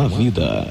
A 0.00 0.08
Vida. 0.08 0.66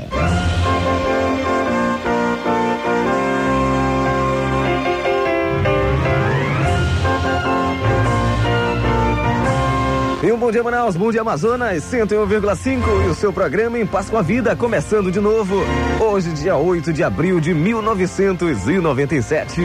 E 10.24 10.32
um 10.32 10.40
bom 10.40 10.52
dia, 10.52 10.64
Manaus, 10.64 10.96
bom 10.96 11.12
dia, 11.12 11.22
Amazonas, 11.22 11.84
101,5 11.84 13.06
e 13.06 13.10
o 13.10 13.14
seu 13.14 13.32
programa 13.32 13.78
Em 13.78 13.86
Paz 13.86 14.10
com 14.10 14.18
a 14.18 14.24
Vida, 14.24 14.56
começando 14.56 15.12
de 15.12 15.20
novo, 15.20 15.58
hoje, 16.00 16.32
dia 16.32 16.58
8 16.58 16.92
de 16.92 17.04
abril 17.04 17.40
de 17.40 17.54
1997. 17.54 19.62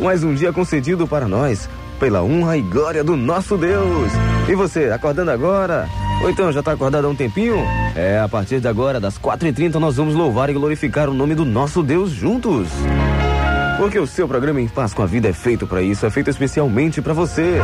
Mais 0.00 0.24
um 0.24 0.32
dia 0.32 0.50
concedido 0.50 1.06
para 1.06 1.28
nós, 1.28 1.68
pela 2.00 2.22
honra 2.22 2.56
e 2.56 2.62
glória 2.62 3.04
do 3.04 3.18
nosso 3.18 3.58
Deus. 3.58 4.10
E 4.48 4.54
você, 4.54 4.90
acordando 4.90 5.30
agora? 5.30 5.86
Ou 6.22 6.30
então 6.30 6.50
já 6.52 6.60
está 6.60 6.72
acordado 6.72 7.06
há 7.06 7.08
um 7.08 7.14
tempinho? 7.14 7.56
É, 7.94 8.18
a 8.18 8.28
partir 8.28 8.60
de 8.60 8.68
agora, 8.68 8.98
das 8.98 9.18
4h30, 9.18 9.74
nós 9.74 9.96
vamos 9.96 10.14
louvar 10.14 10.50
e 10.50 10.52
glorificar 10.52 11.08
o 11.08 11.14
nome 11.14 11.34
do 11.34 11.44
nosso 11.44 11.82
Deus 11.82 12.10
juntos. 12.10 12.68
Porque 13.78 13.98
o 13.98 14.06
seu 14.06 14.26
programa 14.26 14.60
Em 14.60 14.66
Paz 14.66 14.92
com 14.92 15.02
a 15.02 15.06
Vida 15.06 15.28
é 15.28 15.32
feito 15.32 15.66
para 15.66 15.80
isso, 15.80 16.04
é 16.04 16.10
feito 16.10 16.28
especialmente 16.28 17.00
para 17.00 17.14
você. 17.14 17.58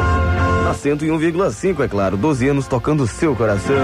Na 0.63 0.73
101,5, 0.73 1.85
é 1.85 1.89
claro, 1.89 2.17
12 2.17 2.49
anos 2.49 2.69
tocando 2.69 3.07
seu 3.07 3.35
coração. 3.35 3.77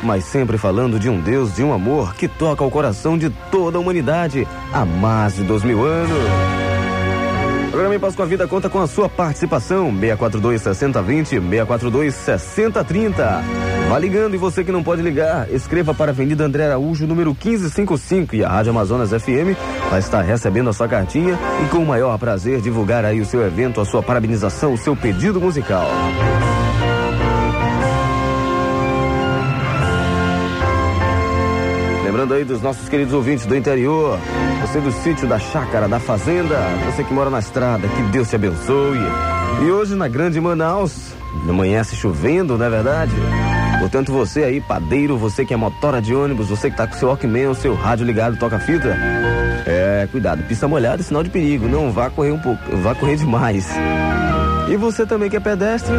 Mas 0.00 0.24
sempre 0.24 0.56
falando 0.56 1.00
de 1.00 1.08
um 1.08 1.20
Deus, 1.20 1.56
de 1.56 1.64
um 1.64 1.72
amor 1.72 2.14
que 2.14 2.28
toca 2.28 2.62
o 2.62 2.70
coração 2.70 3.18
de 3.18 3.28
toda 3.50 3.76
a 3.76 3.80
humanidade 3.80 4.46
há 4.72 4.84
mais 4.84 5.34
de 5.34 5.42
dois 5.42 5.64
mil 5.64 5.84
anos. 5.84 6.16
O 7.66 7.70
programa 7.72 7.96
Em 7.96 7.98
Paz 7.98 8.14
com 8.14 8.22
a 8.22 8.26
Vida 8.26 8.46
conta 8.46 8.70
com 8.70 8.80
a 8.80 8.86
sua 8.86 9.08
participação. 9.08 9.86
642 9.90 10.62
6020, 10.62 11.28
642 11.28 12.14
6030. 12.14 13.73
Vá 13.88 13.98
ligando 13.98 14.34
e 14.34 14.38
você 14.38 14.64
que 14.64 14.72
não 14.72 14.82
pode 14.82 15.02
ligar, 15.02 15.48
escreva 15.52 15.94
para 15.94 16.10
a 16.10 16.14
Avenida 16.14 16.44
André 16.44 16.66
Araújo, 16.66 17.06
número 17.06 17.30
1555 17.30 18.34
e 18.34 18.44
a 18.44 18.48
Rádio 18.48 18.70
Amazonas 18.70 19.10
FM 19.10 19.56
vai 19.90 20.00
estar 20.00 20.22
recebendo 20.22 20.70
a 20.70 20.72
sua 20.72 20.88
cartinha 20.88 21.38
e 21.64 21.68
com 21.68 21.78
o 21.78 21.86
maior 21.86 22.18
prazer 22.18 22.60
divulgar 22.60 23.04
aí 23.04 23.20
o 23.20 23.26
seu 23.26 23.46
evento, 23.46 23.80
a 23.80 23.84
sua 23.84 24.02
parabenização, 24.02 24.72
o 24.72 24.78
seu 24.78 24.96
pedido 24.96 25.40
musical. 25.40 25.86
Lembrando 32.04 32.34
aí 32.34 32.44
dos 32.44 32.62
nossos 32.62 32.88
queridos 32.88 33.12
ouvintes 33.12 33.44
do 33.44 33.54
interior, 33.54 34.18
você 34.60 34.80
do 34.80 34.92
sítio, 34.92 35.28
da 35.28 35.38
chácara, 35.38 35.86
da 35.86 36.00
fazenda, 36.00 36.56
você 36.86 37.04
que 37.04 37.12
mora 37.12 37.28
na 37.28 37.38
estrada, 37.38 37.86
que 37.86 38.02
Deus 38.04 38.30
te 38.30 38.36
abençoe. 38.36 38.98
E 39.62 39.70
hoje 39.70 39.94
na 39.94 40.08
Grande 40.08 40.40
Manaus, 40.40 41.12
amanhece 41.48 41.96
chovendo, 41.96 42.56
não 42.56 42.64
é 42.64 42.70
verdade? 42.70 43.12
Portanto, 43.94 44.12
você 44.12 44.42
aí, 44.42 44.60
padeiro, 44.60 45.16
você 45.16 45.44
que 45.44 45.54
é 45.54 45.56
motora 45.56 46.02
de 46.02 46.12
ônibus, 46.12 46.48
você 46.48 46.68
que 46.68 46.76
tá 46.76 46.84
com 46.84 46.94
seu 46.94 47.06
Walkman, 47.06 47.46
o 47.46 47.54
seu 47.54 47.76
rádio 47.76 48.04
ligado, 48.04 48.36
toca 48.36 48.58
fita. 48.58 48.88
É, 49.64 50.08
cuidado, 50.10 50.42
pista 50.48 50.66
molhada 50.66 51.00
é 51.00 51.04
sinal 51.04 51.22
de 51.22 51.30
perigo, 51.30 51.68
não 51.68 51.92
vá 51.92 52.10
correr 52.10 52.32
um 52.32 52.38
pouco, 52.40 52.76
vá 52.78 52.92
correr 52.92 53.14
demais. 53.14 53.70
E 54.68 54.76
você 54.76 55.06
também 55.06 55.30
que 55.30 55.36
é 55.36 55.40
pedestre, 55.40 55.94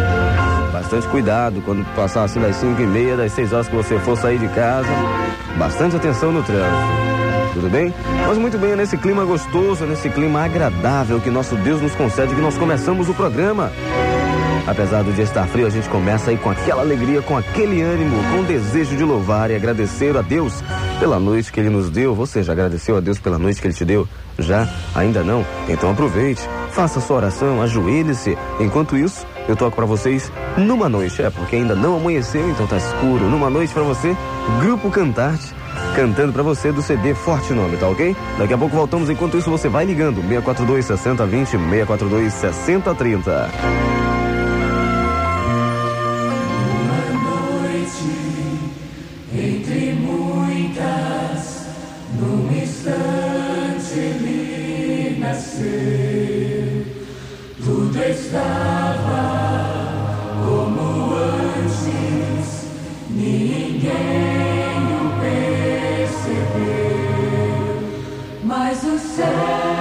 bastante 0.74 1.08
cuidado 1.08 1.62
quando 1.62 1.86
passar 1.96 2.26
assim 2.26 2.42
das 2.42 2.58
5 2.58 2.82
e 2.82 2.86
meia, 2.86 3.16
das 3.16 3.32
6 3.32 3.54
horas 3.54 3.70
que 3.70 3.76
você 3.78 3.98
for 4.00 4.18
sair 4.18 4.40
de 4.40 4.50
casa. 4.50 4.90
Bastante 5.58 5.96
atenção 5.96 6.34
no 6.34 6.44
trânsito. 6.44 6.76
Tudo 7.54 7.70
bem? 7.70 7.94
Mas 8.28 8.38
muito 8.38 8.58
bem, 8.58 8.72
é 8.72 8.76
nesse 8.76 8.98
clima 8.98 9.24
gostoso, 9.24 9.86
nesse 9.86 10.10
clima 10.10 10.44
agradável 10.44 11.22
que 11.22 11.30
nosso 11.30 11.56
Deus 11.56 11.82
nos 11.82 11.96
concede 11.96 12.36
que 12.36 12.42
nós 12.42 12.58
começamos 12.58 13.08
o 13.08 13.14
programa. 13.14 13.72
Apesar 14.68 15.04
do 15.04 15.14
dia 15.14 15.24
estar 15.24 15.48
frio, 15.48 15.68
a 15.68 15.70
gente 15.70 15.88
começa 15.90 16.32
aí 16.32 16.38
com 16.38 16.50
aquela 16.50 16.82
alegria, 16.82 17.22
com 17.22 17.38
aquele 17.38 17.82
ânimo, 17.82 18.18
com 18.32 18.40
o 18.40 18.44
desejo 18.44 18.96
de 18.96 19.04
louvar 19.04 19.52
e 19.52 19.56
agradecer 19.56 20.16
a 20.18 20.22
Deus 20.22 20.64
pela 21.00 21.20
noite 21.20 21.52
que 21.52 21.60
Ele 21.60 21.70
nos 21.70 21.90
deu. 21.90 22.16
Você 22.16 22.42
já 22.42 22.54
agradeceu 22.54 22.98
a 22.98 23.00
Deus 23.00 23.20
pela 23.20 23.38
noite 23.38 23.62
que 23.62 23.68
Ele 23.68 23.74
te 23.74 23.86
deu? 23.86 24.08
Já? 24.40 24.68
Ainda 24.96 25.24
não? 25.24 25.46
Então 25.70 25.92
aproveite, 25.92 26.42
faça 26.72 27.00
sua 27.00 27.18
oração, 27.18 27.62
ajoelhe-se. 27.62 28.38
Enquanto 28.60 28.98
isso, 28.98 29.26
eu 29.48 29.56
toco 29.56 29.76
para 29.76 29.86
vocês 29.86 30.32
numa 30.58 30.90
noite, 30.90 31.22
é 31.22 31.30
porque 31.30 31.56
ainda 31.56 31.76
não 31.76 31.98
amanheceu, 31.98 32.50
então 32.50 32.66
tá 32.66 32.78
escuro. 32.78 33.30
Numa 33.30 33.50
noite 33.50 33.74
para 33.74 33.84
você, 33.84 34.16
Grupo 34.60 34.90
Cantarte 34.90 35.54
cantando 35.96 36.34
para 36.34 36.44
você 36.44 36.72
do 36.72 36.82
CD 36.82 37.14
Forte 37.14 37.54
Nome, 37.54 37.78
tá 37.78 37.88
ok? 37.88 38.16
Daqui 38.38 38.54
a 38.54 38.58
pouco 38.58 38.76
voltamos, 38.76 39.10
enquanto 39.10 39.38
isso 39.38 39.50
você 39.50 39.70
vai 39.70 39.86
ligando 39.86 40.22
642 40.22 40.86
6020 40.86 41.48
642 41.50 42.34
6030. 42.34 44.05
Mas 69.18 69.75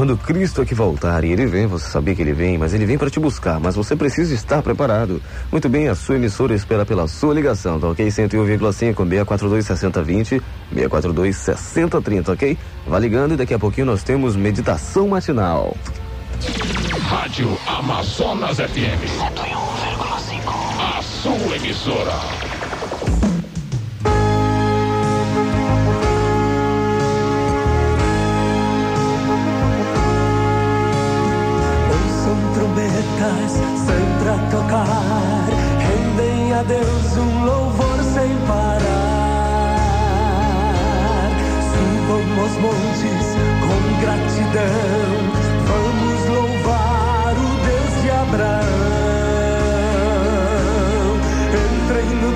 quando 0.00 0.16
Cristo 0.16 0.62
aqui 0.62 0.74
voltar 0.74 1.24
e 1.24 1.30
ele 1.30 1.44
vem, 1.44 1.66
você 1.66 1.90
sabia 1.90 2.14
que 2.14 2.22
ele 2.22 2.32
vem, 2.32 2.56
mas 2.56 2.72
ele 2.72 2.86
vem 2.86 2.96
para 2.96 3.10
te 3.10 3.20
buscar, 3.20 3.60
mas 3.60 3.74
você 3.74 3.94
precisa 3.94 4.32
estar 4.32 4.62
preparado. 4.62 5.20
Muito 5.52 5.68
bem, 5.68 5.88
a 5.88 5.94
sua 5.94 6.16
emissora 6.16 6.54
espera 6.54 6.86
pela 6.86 7.06
sua 7.06 7.34
ligação, 7.34 7.78
tá 7.78 7.88
ok? 7.88 8.08
101,5 8.08 8.72
642 8.72 9.66
6020, 9.66 10.42
642 10.72 11.36
6030, 11.36 12.32
ok? 12.32 12.58
Vá 12.86 12.98
ligando 12.98 13.34
e 13.34 13.36
daqui 13.36 13.52
a 13.52 13.58
pouquinho 13.58 13.88
nós 13.88 14.02
temos 14.02 14.36
meditação 14.36 15.06
matinal. 15.06 15.76
Rádio 17.02 17.54
Amazonas 17.66 18.56
FM 18.56 19.04
101,5. 19.18 20.96
A 20.96 21.02
sua 21.02 21.56
emissora. 21.56 22.39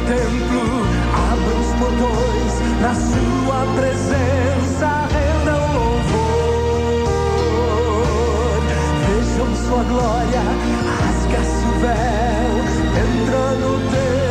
Templo, 0.07 0.65
abram 1.33 1.61
os 1.61 1.71
portões 1.79 2.81
na 2.81 2.95
sua 2.95 3.67
presença. 3.75 4.35
sua 9.75 9.83
glória, 9.85 10.41
rasga-se 11.01 11.65
o 11.67 11.73
véu, 11.81 12.65
entra 13.03 13.55
no 13.57 13.91
templo 13.91 14.24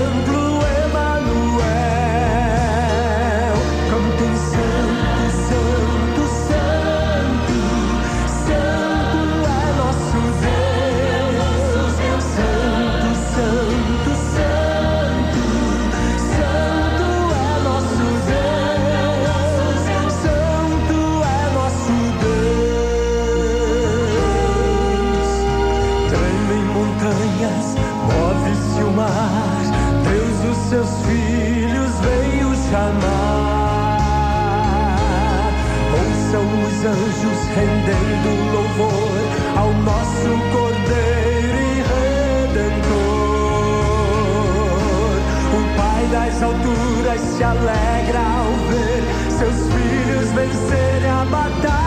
se 47.17 47.43
alegra 47.43 48.19
ao 48.19 48.51
ver 48.69 49.03
seus 49.29 49.73
filhos 49.73 50.31
vencerem 50.31 51.09
a 51.09 51.25
batalha 51.25 51.82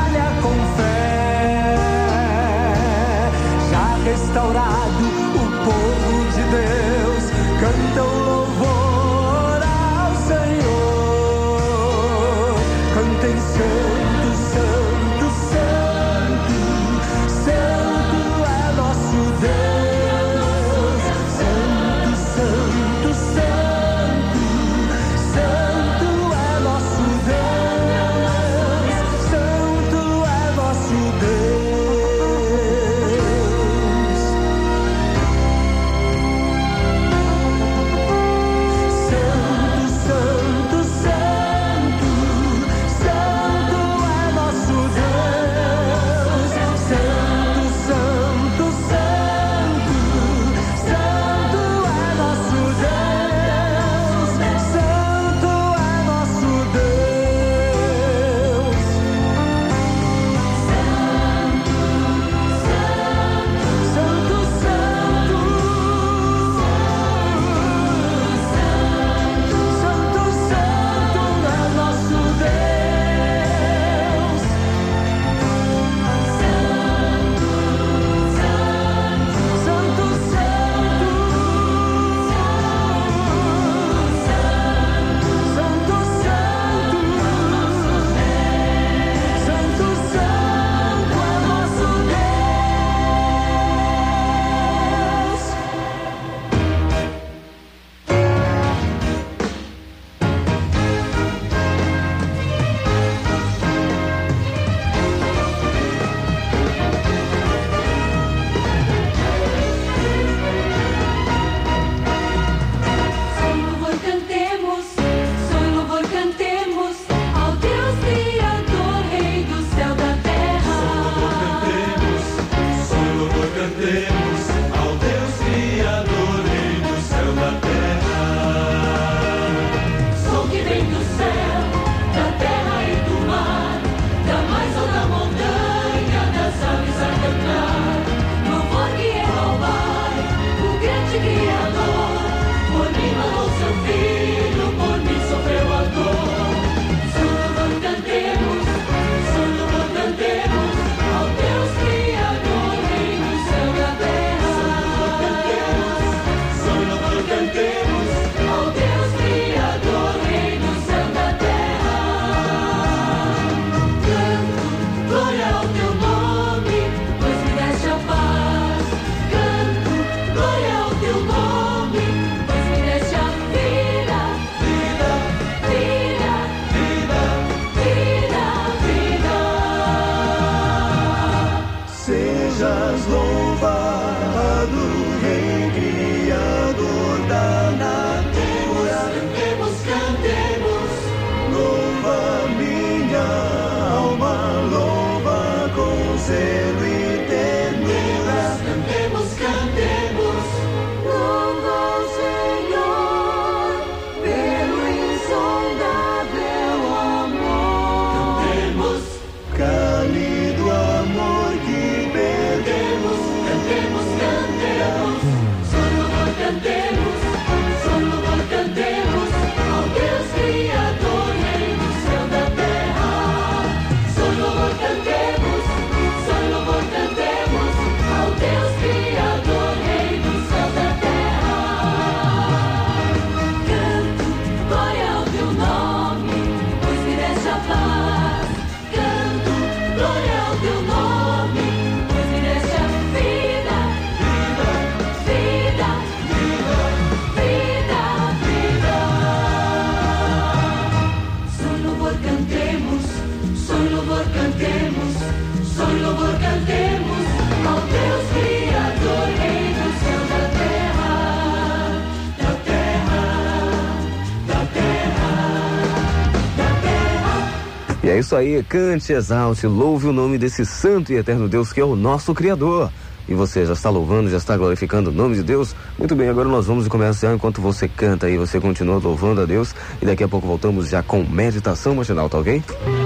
é 268.16 268.20
isso 268.20 268.34
aí, 268.34 268.62
cante, 268.62 269.12
exalte, 269.12 269.66
louve 269.66 270.06
o 270.06 270.12
nome 270.12 270.38
desse 270.38 270.64
santo 270.64 271.12
e 271.12 271.16
eterno 271.16 271.46
Deus 271.46 271.70
que 271.70 271.80
é 271.80 271.84
o 271.84 271.94
nosso 271.94 272.32
Criador. 272.34 272.90
E 273.28 273.34
você 273.34 273.66
já 273.66 273.74
está 273.74 273.90
louvando, 273.90 274.30
já 274.30 274.38
está 274.38 274.56
glorificando 274.56 275.10
o 275.10 275.12
nome 275.12 275.34
de 275.34 275.42
Deus? 275.42 275.76
Muito 275.98 276.14
bem, 276.14 276.28
agora 276.28 276.48
nós 276.48 276.66
vamos 276.66 276.88
começar 276.88 277.34
enquanto 277.34 277.60
você 277.60 277.86
canta 277.86 278.30
e 278.30 278.38
você 278.38 278.58
continua 278.58 278.98
louvando 278.98 279.42
a 279.42 279.44
Deus. 279.44 279.74
E 280.00 280.06
daqui 280.06 280.24
a 280.24 280.28
pouco 280.28 280.46
voltamos 280.46 280.88
já 280.88 281.02
com 281.02 281.24
meditação 281.24 281.94
matinal, 281.94 282.30
tá 282.30 282.38
ok? 282.38 282.62
Muito 282.86 283.05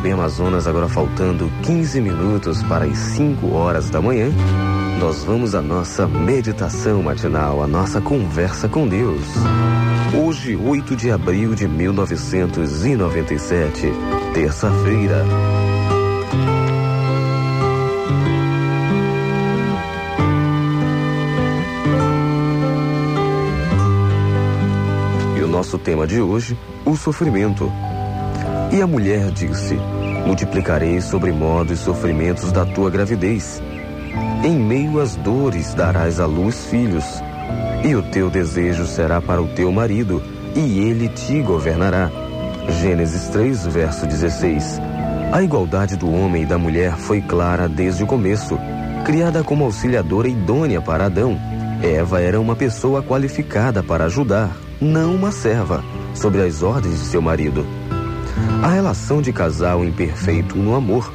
bem, 0.00 0.12
Amazonas. 0.12 0.66
Agora 0.66 0.88
faltando 0.88 1.52
15 1.62 2.00
minutos 2.00 2.62
para 2.62 2.86
as 2.86 2.96
5 2.96 3.52
horas 3.52 3.90
da 3.90 4.00
manhã, 4.00 4.30
nós 4.98 5.22
vamos 5.24 5.54
à 5.54 5.60
nossa 5.60 6.06
meditação 6.06 7.02
matinal, 7.02 7.62
a 7.62 7.66
nossa 7.66 8.00
conversa 8.00 8.66
com 8.68 8.88
Deus. 8.88 9.20
Hoje, 10.14 10.56
8 10.56 10.96
de 10.96 11.10
abril 11.10 11.54
de 11.54 11.68
1997, 11.68 13.92
terça-feira. 14.32 15.22
E 25.36 25.42
o 25.42 25.48
nosso 25.48 25.76
tema 25.78 26.06
de 26.06 26.20
hoje, 26.20 26.56
o 26.84 26.94
sofrimento. 26.96 27.70
E 28.72 28.80
a 28.80 28.86
mulher 28.86 29.32
disse: 29.32 29.74
Multiplicarei 30.24 31.00
sobre 31.00 31.32
modo 31.32 31.72
os 31.72 31.80
sofrimentos 31.80 32.52
da 32.52 32.64
tua 32.64 32.88
gravidez. 32.88 33.60
Em 34.44 34.56
meio 34.58 35.00
às 35.00 35.16
dores 35.16 35.74
darás 35.74 36.20
à 36.20 36.26
luz 36.26 36.66
filhos, 36.66 37.04
e 37.84 37.96
o 37.96 38.02
teu 38.02 38.30
desejo 38.30 38.86
será 38.86 39.20
para 39.20 39.42
o 39.42 39.48
teu 39.48 39.72
marido, 39.72 40.22
e 40.54 40.78
ele 40.78 41.08
te 41.08 41.42
governará. 41.42 42.10
Gênesis 42.80 43.28
3, 43.30 43.66
verso 43.66 44.06
16. 44.06 44.80
A 45.32 45.42
igualdade 45.42 45.96
do 45.96 46.08
homem 46.12 46.44
e 46.44 46.46
da 46.46 46.56
mulher 46.56 46.96
foi 46.96 47.20
clara 47.20 47.68
desde 47.68 48.04
o 48.04 48.06
começo. 48.06 48.56
Criada 49.04 49.42
como 49.42 49.64
auxiliadora 49.64 50.28
idônea 50.28 50.80
para 50.80 51.06
Adão, 51.06 51.36
Eva 51.82 52.20
era 52.20 52.40
uma 52.40 52.54
pessoa 52.54 53.02
qualificada 53.02 53.82
para 53.82 54.04
ajudar, 54.04 54.50
não 54.80 55.14
uma 55.14 55.32
serva, 55.32 55.82
sobre 56.14 56.42
as 56.42 56.62
ordens 56.62 57.00
de 57.00 57.06
seu 57.06 57.20
marido. 57.20 57.79
A 58.62 58.68
relação 58.68 59.22
de 59.22 59.32
casal 59.32 59.82
imperfeito 59.82 60.58
no 60.58 60.74
amor. 60.74 61.10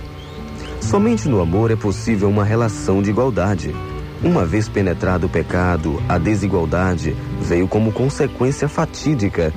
Somente 0.82 1.30
no 1.30 1.40
amor 1.40 1.70
é 1.70 1.76
possível 1.76 2.28
uma 2.28 2.44
relação 2.44 3.04
de 3.04 3.12
igualdade. 3.12 3.76
Uma 4.24 4.44
vez 4.44 4.68
penetrado 4.68 5.28
o 5.28 5.30
pecado, 5.30 6.02
a 6.10 6.18
desigualdade 6.18 7.16
veio 7.40 7.68
como 7.68 7.92
consequência 7.92 8.68
fatídica. 8.68 9.54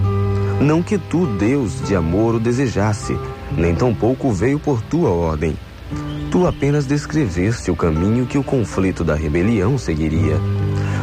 Não 0.60 0.82
que 0.82 0.98
tu, 0.98 1.26
Deus 1.38 1.80
de 1.86 1.96
amor, 1.96 2.34
o 2.34 2.40
desejasse, 2.40 3.18
nem 3.56 3.74
tampouco 3.74 4.30
veio 4.30 4.58
por 4.58 4.82
tua 4.82 5.08
ordem. 5.08 5.56
Tu 6.30 6.46
apenas 6.46 6.84
descreveste 6.84 7.70
o 7.70 7.76
caminho 7.76 8.26
que 8.26 8.36
o 8.36 8.44
conflito 8.44 9.02
da 9.02 9.14
rebelião 9.14 9.78
seguiria. 9.78 10.36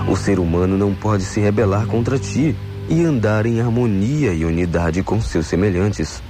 O 0.07 0.15
ser 0.15 0.37
humano 0.37 0.77
não 0.77 0.93
pode 0.93 1.23
se 1.23 1.39
rebelar 1.39 1.87
contra 1.87 2.19
ti 2.19 2.55
e 2.87 3.03
andar 3.03 3.47
em 3.47 3.59
harmonia 3.59 4.33
e 4.33 4.45
unidade 4.45 5.01
com 5.01 5.19
seus 5.19 5.47
semelhantes. 5.47 6.21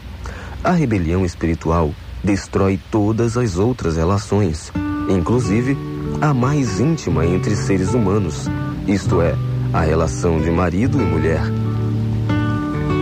A 0.65 0.71
rebelião 0.71 1.23
espiritual 1.23 1.93
destrói 2.23 2.79
todas 2.89 3.37
as 3.37 3.59
outras 3.59 3.97
relações, 3.97 4.73
inclusive 5.07 5.77
a 6.19 6.33
mais 6.33 6.79
íntima 6.79 7.23
entre 7.23 7.55
seres 7.55 7.93
humanos, 7.93 8.49
isto 8.87 9.21
é, 9.21 9.35
a 9.71 9.81
relação 9.81 10.41
de 10.41 10.49
marido 10.49 10.99
e 10.99 11.05
mulher. 11.05 11.43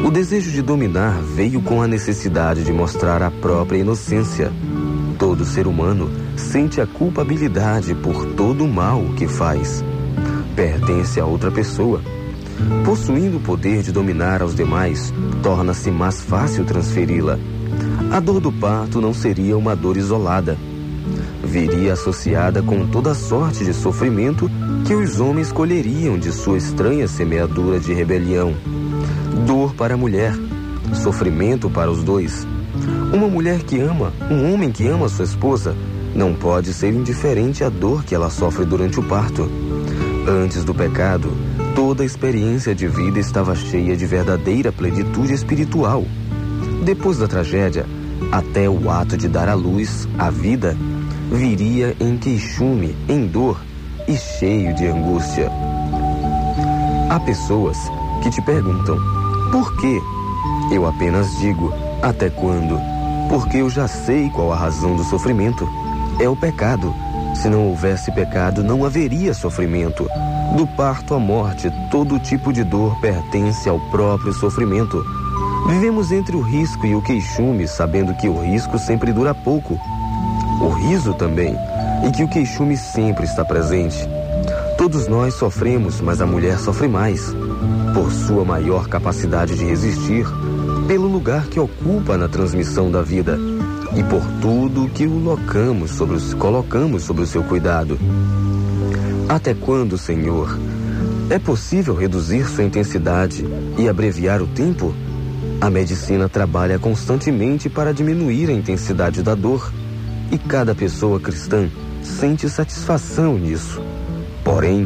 O 0.06 0.12
desejo 0.12 0.52
de 0.52 0.62
dominar 0.62 1.22
veio 1.22 1.62
com 1.62 1.82
a 1.82 1.88
necessidade 1.88 2.66
de 2.66 2.74
mostrar 2.74 3.24
a 3.24 3.32
própria 3.32 3.78
inocência. 3.78 4.52
Todo 5.18 5.46
ser 5.46 5.66
humano 5.66 6.12
sente 6.36 6.82
a 6.82 6.86
culpabilidade 6.86 7.96
por 7.96 8.26
todo 8.34 8.66
o 8.66 8.68
mal 8.68 9.02
que 9.16 9.26
faz. 9.26 9.82
Pertence 10.54 11.18
a 11.18 11.26
outra 11.26 11.50
pessoa. 11.50 12.02
Possuindo 12.84 13.38
o 13.38 13.42
poder 13.42 13.82
de 13.82 13.92
dominar 13.94 14.42
aos 14.42 14.54
demais, 14.54 15.14
torna-se 15.42 15.90
mais 15.90 16.22
fácil 16.22 16.66
transferi-la 16.66 17.40
a 18.14 18.20
dor 18.20 18.40
do 18.40 18.52
parto 18.52 19.02
não 19.02 19.12
seria 19.12 19.58
uma 19.58 19.76
dor 19.76 19.98
isolada. 19.98 20.56
Viria 21.44 21.94
associada 21.94 22.62
com 22.62 22.86
toda 22.86 23.16
sorte 23.16 23.66
de 23.66 23.74
sofrimento 23.74 24.48
que 24.86 24.94
os 24.94 25.20
homens 25.20 25.52
colheriam 25.52 26.20
de 26.20 26.32
sua 26.32 26.60
estranha 26.60 27.08
semeadura 27.08 27.80
de 27.80 27.92
rebelião. 27.92 28.54
Dor 29.48 29.74
para 29.74 29.96
a 29.96 29.98
mulher, 29.98 30.32
sofrimento 30.94 31.72
para 31.72 31.90
os 31.90 32.04
dois. 32.04 32.48
Uma 33.12 33.28
mulher 33.28 33.64
que 33.64 33.80
ama, 33.80 34.14
um 34.30 34.54
homem 34.54 34.72
que 34.72 34.88
ama 34.88 35.10
sua 35.10 35.26
esposa, 35.26 35.76
não 36.14 36.36
pode 36.36 36.72
ser 36.72 36.94
indiferente 36.94 37.64
à 37.64 37.70
dor 37.70 38.04
que 38.04 38.14
ela 38.14 38.30
sofre 38.30 38.64
durante 38.64 39.00
o 39.00 39.04
parto. 39.04 39.50
Antes 40.28 40.64
do 40.64 40.76
pecado, 40.76 41.36
toda 41.76 42.04
a 42.04 42.06
experiência 42.06 42.76
de 42.76 42.88
vida 42.88 43.20
estava 43.20 43.56
cheia 43.56 43.98
de 43.98 44.06
verdadeira 44.06 44.72
plenitude 44.72 45.34
espiritual. 45.34 46.06
Depois 46.84 47.18
da 47.18 47.28
tragédia, 47.28 47.88
até 48.32 48.70
o 48.70 48.90
ato 48.90 49.18
de 49.18 49.28
dar 49.28 49.50
à 49.50 49.54
luz 49.54 50.08
a 50.18 50.30
vida 50.30 50.76
viria 51.32 51.96
em 52.00 52.18
queixume, 52.18 52.96
em 53.08 53.26
dor 53.28 53.60
e 54.08 54.16
cheio 54.16 54.74
de 54.76 54.86
angústia. 54.88 55.52
Há 57.10 57.20
pessoas 57.20 57.78
que 58.22 58.30
te 58.30 58.42
perguntam: 58.42 58.98
por 59.52 59.76
quê? 59.78 60.00
Eu 60.72 60.88
apenas 60.88 61.38
digo: 61.38 61.74
até 62.02 62.30
quando? 62.30 62.80
Porque 63.30 63.58
eu 63.58 63.70
já 63.70 63.88
sei 63.88 64.30
qual 64.30 64.52
a 64.52 64.58
razão 64.58 64.96
do 64.96 65.04
sofrimento. 65.04 65.68
É 66.20 66.30
o 66.30 66.36
pecado. 66.36 66.94
Se 67.36 67.50
não 67.50 67.70
houvesse 67.70 68.12
pecado, 68.12 68.64
não 68.64 68.86
haveria 68.86 69.34
sofrimento. 69.34 70.08
Do 70.56 70.68
parto 70.68 71.16
à 71.16 71.20
morte, 71.20 71.72
todo 71.90 72.20
tipo 72.20 72.54
de 72.54 72.64
dor 72.64 73.00
pertence 73.00 73.68
ao 73.68 73.80
próprio 73.90 74.32
sofrimento. 74.34 75.04
Vivemos 75.68 76.12
entre 76.12 76.36
o 76.36 76.42
risco 76.42 76.86
e 76.86 76.96
o 76.96 77.02
queixume, 77.02 77.68
sabendo 77.68 78.14
que 78.16 78.28
o 78.28 78.40
risco 78.42 78.78
sempre 78.78 79.12
dura 79.14 79.34
pouco. 79.34 79.80
O 80.62 80.70
riso 80.70 81.14
também, 81.14 81.56
e 82.06 82.12
que 82.12 82.24
o 82.24 82.28
queixume 82.28 82.78
sempre 82.78 83.26
está 83.26 83.44
presente. 83.46 83.98
Todos 84.78 85.08
nós 85.08 85.36
sofremos, 85.36 86.02
mas 86.02 86.22
a 86.22 86.26
mulher 86.26 86.60
sofre 86.60 86.88
mais, 86.88 87.34
por 87.94 88.12
sua 88.12 88.44
maior 88.44 88.88
capacidade 88.88 89.56
de 89.56 89.66
resistir, 89.66 90.26
pelo 90.88 91.08
lugar 91.08 91.48
que 91.48 91.60
ocupa 91.60 92.18
na 92.18 92.28
transmissão 92.28 92.92
da 92.92 93.02
vida 93.02 93.38
e 93.96 94.04
por 94.04 94.22
tudo 94.42 94.90
que 94.90 95.06
o 95.06 95.18
locamos 95.18 95.92
sobre 95.92 96.16
os, 96.16 96.34
colocamos 96.34 97.04
sobre 97.04 97.24
o 97.24 97.28
seu 97.28 97.44
cuidado. 97.44 97.98
Até 99.30 99.54
quando, 99.54 99.98
Senhor? 99.98 100.58
É 101.30 101.40
possível 101.40 101.96
reduzir 101.96 102.46
sua 102.48 102.64
intensidade 102.64 103.46
e 103.78 103.88
abreviar 103.88 104.42
o 104.42 104.48
tempo? 104.48 104.94
A 105.64 105.70
medicina 105.70 106.28
trabalha 106.28 106.78
constantemente 106.78 107.70
para 107.70 107.94
diminuir 107.94 108.50
a 108.50 108.52
intensidade 108.52 109.24
da 109.24 109.34
dor 109.34 109.72
e 110.30 110.38
cada 110.38 110.76
pessoa 110.76 111.22
cristã 111.22 111.70
sente 112.02 112.50
satisfação 112.50 113.38
nisso. 113.38 113.82
Porém, 114.44 114.86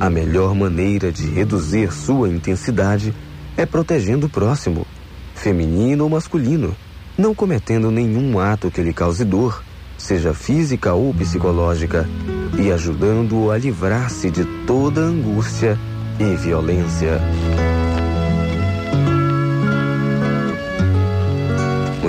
a 0.00 0.10
melhor 0.10 0.56
maneira 0.56 1.12
de 1.12 1.28
reduzir 1.30 1.92
sua 1.92 2.28
intensidade 2.28 3.14
é 3.56 3.64
protegendo 3.64 4.26
o 4.26 4.28
próximo, 4.28 4.84
feminino 5.36 6.02
ou 6.02 6.10
masculino, 6.10 6.74
não 7.16 7.32
cometendo 7.32 7.88
nenhum 7.88 8.40
ato 8.40 8.72
que 8.72 8.82
lhe 8.82 8.92
cause 8.92 9.24
dor, 9.24 9.62
seja 9.96 10.34
física 10.34 10.94
ou 10.94 11.14
psicológica, 11.14 12.08
e 12.58 12.72
ajudando-o 12.72 13.52
a 13.52 13.56
livrar-se 13.56 14.32
de 14.32 14.44
toda 14.66 15.00
angústia 15.00 15.78
e 16.18 16.34
violência. 16.34 17.20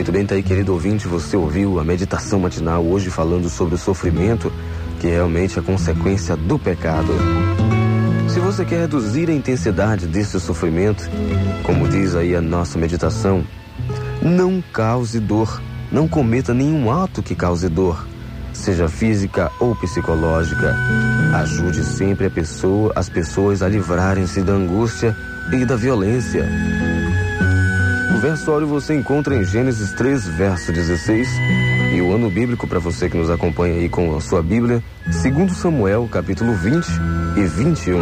Muito 0.04 0.12
bem, 0.12 0.26
tá 0.26 0.36
aí, 0.36 0.44
querido 0.44 0.74
ouvinte, 0.74 1.08
você 1.08 1.38
ouviu 1.38 1.80
a 1.80 1.84
meditação 1.86 2.38
matinal 2.38 2.84
hoje 2.84 3.10
falando 3.10 3.48
sobre 3.48 3.76
o 3.76 3.78
sofrimento, 3.78 4.52
que 5.00 5.08
é 5.08 5.12
realmente 5.12 5.58
a 5.58 5.62
consequência 5.62 6.36
do 6.36 6.60
pecado. 6.60 7.08
Se 8.28 8.38
você 8.38 8.66
quer 8.66 8.82
reduzir 8.82 9.30
a 9.30 9.34
intensidade 9.34 10.06
desse 10.06 10.38
sofrimento, 10.42 11.10
como 11.64 11.88
diz 11.88 12.16
aí 12.16 12.36
a 12.36 12.42
nossa 12.42 12.78
meditação, 12.78 13.46
não 14.22 14.62
cause 14.74 15.22
dor, 15.22 15.62
não 15.90 16.06
cometa 16.06 16.54
nenhum 16.54 16.92
ato 16.92 17.24
que 17.24 17.34
cause 17.34 17.70
dor, 17.70 18.06
seja 18.52 18.90
física 18.90 19.50
ou 19.58 19.74
psicológica. 19.74 20.76
Ajude 21.34 21.82
sempre 21.82 22.28
a 22.28 22.30
pessoa, 22.30 22.92
as 22.94 23.08
pessoas 23.08 23.62
a 23.62 23.70
livrarem-se 23.70 24.42
da 24.42 24.52
angústia 24.52 25.16
e 25.54 25.64
da 25.64 25.78
violência 25.78 26.46
versório 28.24 28.66
você 28.66 28.96
encontra 28.96 29.36
em 29.36 29.44
Gênesis 29.44 29.92
3, 29.92 30.26
verso 30.30 30.72
16. 30.72 31.28
E 31.94 32.02
o 32.02 32.16
ano 32.16 32.30
bíblico 32.30 32.66
para 32.66 32.80
você 32.80 33.10
que 33.10 33.18
nos 33.18 33.30
acompanha 33.30 33.76
aí 33.76 33.90
com 33.90 34.16
a 34.16 34.22
sua 34.22 34.42
Bíblia, 34.42 34.82
segundo 35.12 35.54
Samuel, 35.54 36.08
capítulo 36.10 36.54
20 36.54 36.88
e 37.36 37.42
21. 37.42 38.02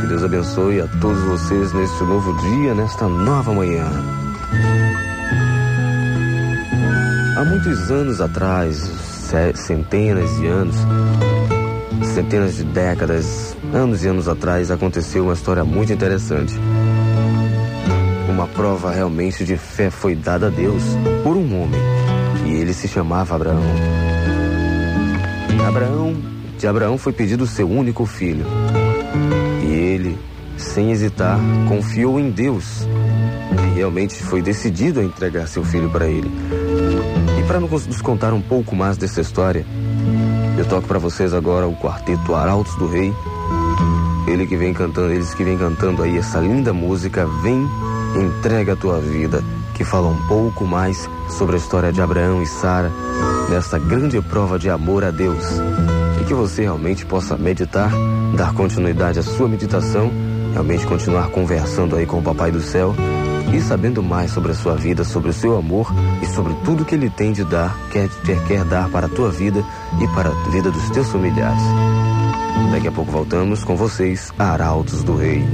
Que 0.00 0.06
Deus 0.06 0.22
abençoe 0.22 0.80
a 0.80 0.86
todos 0.86 1.20
vocês 1.24 1.72
neste 1.72 2.04
novo 2.04 2.32
dia, 2.40 2.72
nesta 2.72 3.08
nova 3.08 3.52
manhã. 3.52 3.84
Há 7.36 7.44
muitos 7.44 7.90
anos 7.90 8.20
atrás, 8.20 8.76
centenas 9.56 10.36
de 10.38 10.46
anos, 10.46 10.76
centenas 12.14 12.54
de 12.54 12.62
décadas, 12.62 13.56
anos 13.74 14.04
e 14.04 14.08
anos 14.08 14.28
atrás, 14.28 14.70
aconteceu 14.70 15.24
uma 15.24 15.34
história 15.34 15.64
muito 15.64 15.92
interessante 15.92 16.54
uma 18.42 18.48
prova 18.48 18.90
realmente 18.90 19.44
de 19.44 19.56
fé 19.56 19.88
foi 19.88 20.16
dada 20.16 20.48
a 20.48 20.50
Deus 20.50 20.82
por 21.22 21.36
um 21.36 21.62
homem, 21.62 21.80
e 22.44 22.50
ele 22.50 22.74
se 22.74 22.88
chamava 22.88 23.36
Abraão. 23.36 23.62
Abraão, 25.64 26.16
de 26.58 26.66
Abraão 26.66 26.98
foi 26.98 27.12
pedido 27.12 27.46
seu 27.46 27.70
único 27.70 28.04
filho. 28.04 28.44
E 29.62 29.66
ele, 29.66 30.18
sem 30.56 30.90
hesitar, 30.90 31.38
confiou 31.68 32.18
em 32.18 32.30
Deus. 32.30 32.84
E 33.70 33.76
realmente 33.76 34.20
foi 34.24 34.42
decidido 34.42 34.98
a 34.98 35.04
entregar 35.04 35.46
seu 35.46 35.64
filho 35.64 35.88
para 35.88 36.08
ele. 36.08 36.30
E 37.38 37.46
para 37.46 37.60
nos 37.60 38.02
contar 38.02 38.32
um 38.32 38.42
pouco 38.42 38.74
mais 38.74 38.96
dessa 38.96 39.20
história, 39.20 39.64
eu 40.58 40.64
toco 40.64 40.88
para 40.88 40.98
vocês 40.98 41.32
agora 41.32 41.68
o 41.68 41.76
quarteto 41.76 42.34
Arautos 42.34 42.74
do 42.74 42.88
Rei. 42.88 43.14
Ele 44.26 44.48
que 44.48 44.56
vem 44.56 44.74
cantando, 44.74 45.12
eles 45.12 45.32
que 45.32 45.44
vem 45.44 45.56
cantando 45.56 46.02
aí 46.02 46.18
essa 46.18 46.40
linda 46.40 46.72
música, 46.72 47.24
Vem 47.40 47.68
Entrega 48.14 48.74
a 48.74 48.76
tua 48.76 49.00
vida, 49.00 49.42
que 49.74 49.84
fala 49.84 50.08
um 50.08 50.26
pouco 50.26 50.64
mais 50.64 51.08
sobre 51.30 51.56
a 51.56 51.58
história 51.58 51.92
de 51.92 52.00
Abraão 52.00 52.42
e 52.42 52.46
Sara 52.46 52.90
nesta 53.48 53.78
grande 53.78 54.20
prova 54.20 54.58
de 54.58 54.68
amor 54.68 55.04
a 55.04 55.10
Deus. 55.10 55.44
E 56.20 56.24
que 56.24 56.34
você 56.34 56.62
realmente 56.62 57.06
possa 57.06 57.36
meditar, 57.36 57.90
dar 58.36 58.52
continuidade 58.52 59.18
à 59.18 59.22
sua 59.22 59.48
meditação, 59.48 60.10
realmente 60.52 60.86
continuar 60.86 61.28
conversando 61.28 61.96
aí 61.96 62.06
com 62.06 62.18
o 62.18 62.22
Papai 62.22 62.50
do 62.50 62.60
Céu 62.60 62.94
e 63.52 63.60
sabendo 63.60 64.02
mais 64.02 64.30
sobre 64.30 64.52
a 64.52 64.54
sua 64.54 64.74
vida, 64.74 65.04
sobre 65.04 65.30
o 65.30 65.32
seu 65.32 65.56
amor 65.56 65.92
e 66.22 66.26
sobre 66.26 66.54
tudo 66.64 66.84
que 66.84 66.94
ele 66.94 67.10
tem 67.10 67.32
de 67.32 67.44
dar, 67.44 67.76
quer, 67.90 68.08
quer 68.46 68.64
dar 68.64 68.88
para 68.88 69.06
a 69.06 69.10
tua 69.10 69.30
vida 69.30 69.64
e 70.00 70.08
para 70.08 70.30
a 70.30 70.50
vida 70.50 70.70
dos 70.70 70.90
teus 70.90 71.08
familiares. 71.10 71.62
Daqui 72.70 72.88
a 72.88 72.92
pouco 72.92 73.10
voltamos 73.10 73.64
com 73.64 73.76
vocês, 73.76 74.32
Arautos 74.38 75.02
do 75.02 75.16
Rei. 75.16 75.44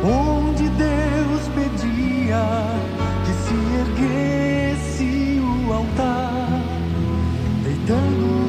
onde 0.02 0.68
Deus 0.70 1.48
pedia 1.54 2.42
que 3.24 3.32
se 3.32 3.54
erguesse 3.78 5.40
o 5.40 5.72
altar, 5.72 6.62
deitando 7.62 8.39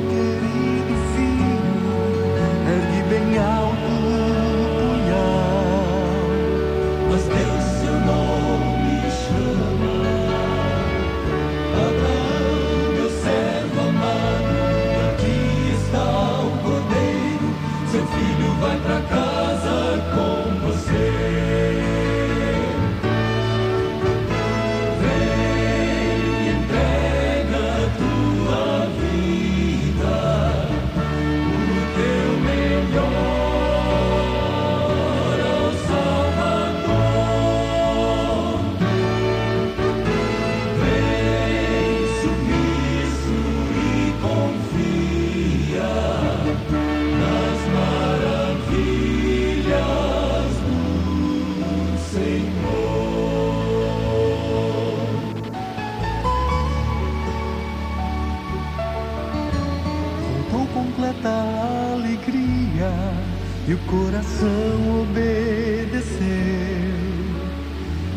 coração 64.42 65.02
obedeceu. 65.02 66.22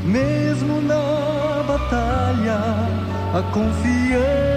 Mesmo 0.04 0.80
na 0.80 1.62
batalha, 1.66 2.60
a 3.34 3.42
confiança 3.52 4.53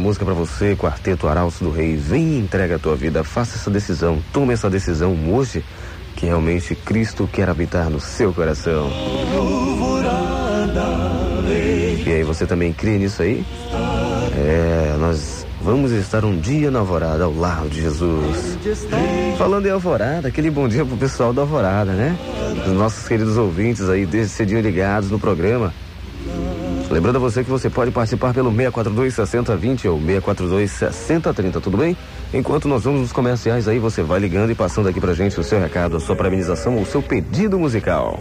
música 0.00 0.24
para 0.24 0.34
você, 0.34 0.74
Quarteto 0.74 1.28
Arauto 1.28 1.62
do 1.62 1.70
Rei. 1.70 1.94
Vem 1.94 2.32
e 2.32 2.38
entrega 2.38 2.76
a 2.76 2.78
tua 2.78 2.96
vida, 2.96 3.22
faça 3.22 3.56
essa 3.56 3.70
decisão, 3.70 4.18
tome 4.32 4.52
essa 4.52 4.68
decisão 4.68 5.14
hoje, 5.32 5.62
que 6.16 6.26
realmente 6.26 6.74
Cristo 6.74 7.28
quer 7.30 7.48
habitar 7.48 7.88
no 7.90 8.00
seu 8.00 8.32
coração. 8.32 8.90
E 12.06 12.12
aí, 12.12 12.24
você 12.24 12.46
também 12.46 12.72
crê 12.72 12.98
nisso 12.98 13.22
aí? 13.22 13.44
É, 14.34 14.96
nós 14.98 15.46
vamos 15.60 15.92
estar 15.92 16.24
um 16.24 16.38
dia 16.38 16.70
na 16.70 16.78
Alvorada, 16.80 17.24
ao 17.24 17.34
lado 17.34 17.68
de 17.68 17.82
Jesus. 17.82 18.58
Falando 19.36 19.66
em 19.66 19.70
Alvorada, 19.70 20.28
aquele 20.28 20.50
bom 20.50 20.66
dia 20.66 20.84
pro 20.84 20.96
pessoal 20.96 21.32
da 21.32 21.42
Alvorada, 21.42 21.92
né? 21.92 22.16
Os 22.66 22.72
nossos 22.72 23.06
queridos 23.06 23.36
ouvintes 23.36 23.88
aí, 23.88 24.06
desde 24.06 24.32
cedinho 24.32 24.60
ligados 24.60 25.10
no 25.10 25.18
programa. 25.18 25.72
Lembrando 26.90 27.16
a 27.16 27.20
você 27.20 27.44
que 27.44 27.50
você 27.50 27.70
pode 27.70 27.92
participar 27.92 28.34
pelo 28.34 28.50
642 28.50 29.14
6020 29.14 29.88
ou 29.88 29.98
642 29.98 30.70
6030, 30.72 31.60
tudo 31.60 31.76
bem? 31.76 31.96
Enquanto 32.34 32.66
nós 32.66 32.82
vamos 32.82 33.02
nos 33.02 33.12
comerciais 33.12 33.68
aí, 33.68 33.78
você 33.78 34.02
vai 34.02 34.18
ligando 34.18 34.50
e 34.50 34.56
passando 34.56 34.88
aqui 34.88 35.00
pra 35.00 35.14
gente 35.14 35.38
o 35.38 35.44
seu 35.44 35.60
recado, 35.60 35.96
a 35.96 36.00
sua 36.00 36.16
parabenização 36.16 36.74
ou 36.74 36.82
o 36.82 36.86
seu 36.86 37.00
pedido 37.00 37.58
musical. 37.60 38.18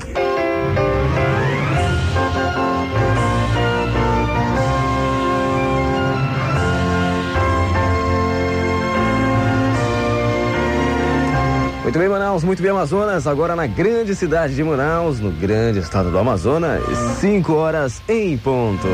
Muito 11.90 11.98
bem, 11.98 12.08
Manaus, 12.08 12.44
muito 12.44 12.62
bem, 12.62 12.70
Amazonas. 12.70 13.26
Agora 13.26 13.56
na 13.56 13.66
grande 13.66 14.14
cidade 14.14 14.54
de 14.54 14.64
Manaus, 14.64 15.20
no 15.20 15.32
grande 15.32 15.80
estado 15.80 16.12
do 16.12 16.20
Amazonas, 16.20 16.84
5 17.20 17.52
horas 17.52 18.00
em 18.08 18.38
ponto. 18.38 18.88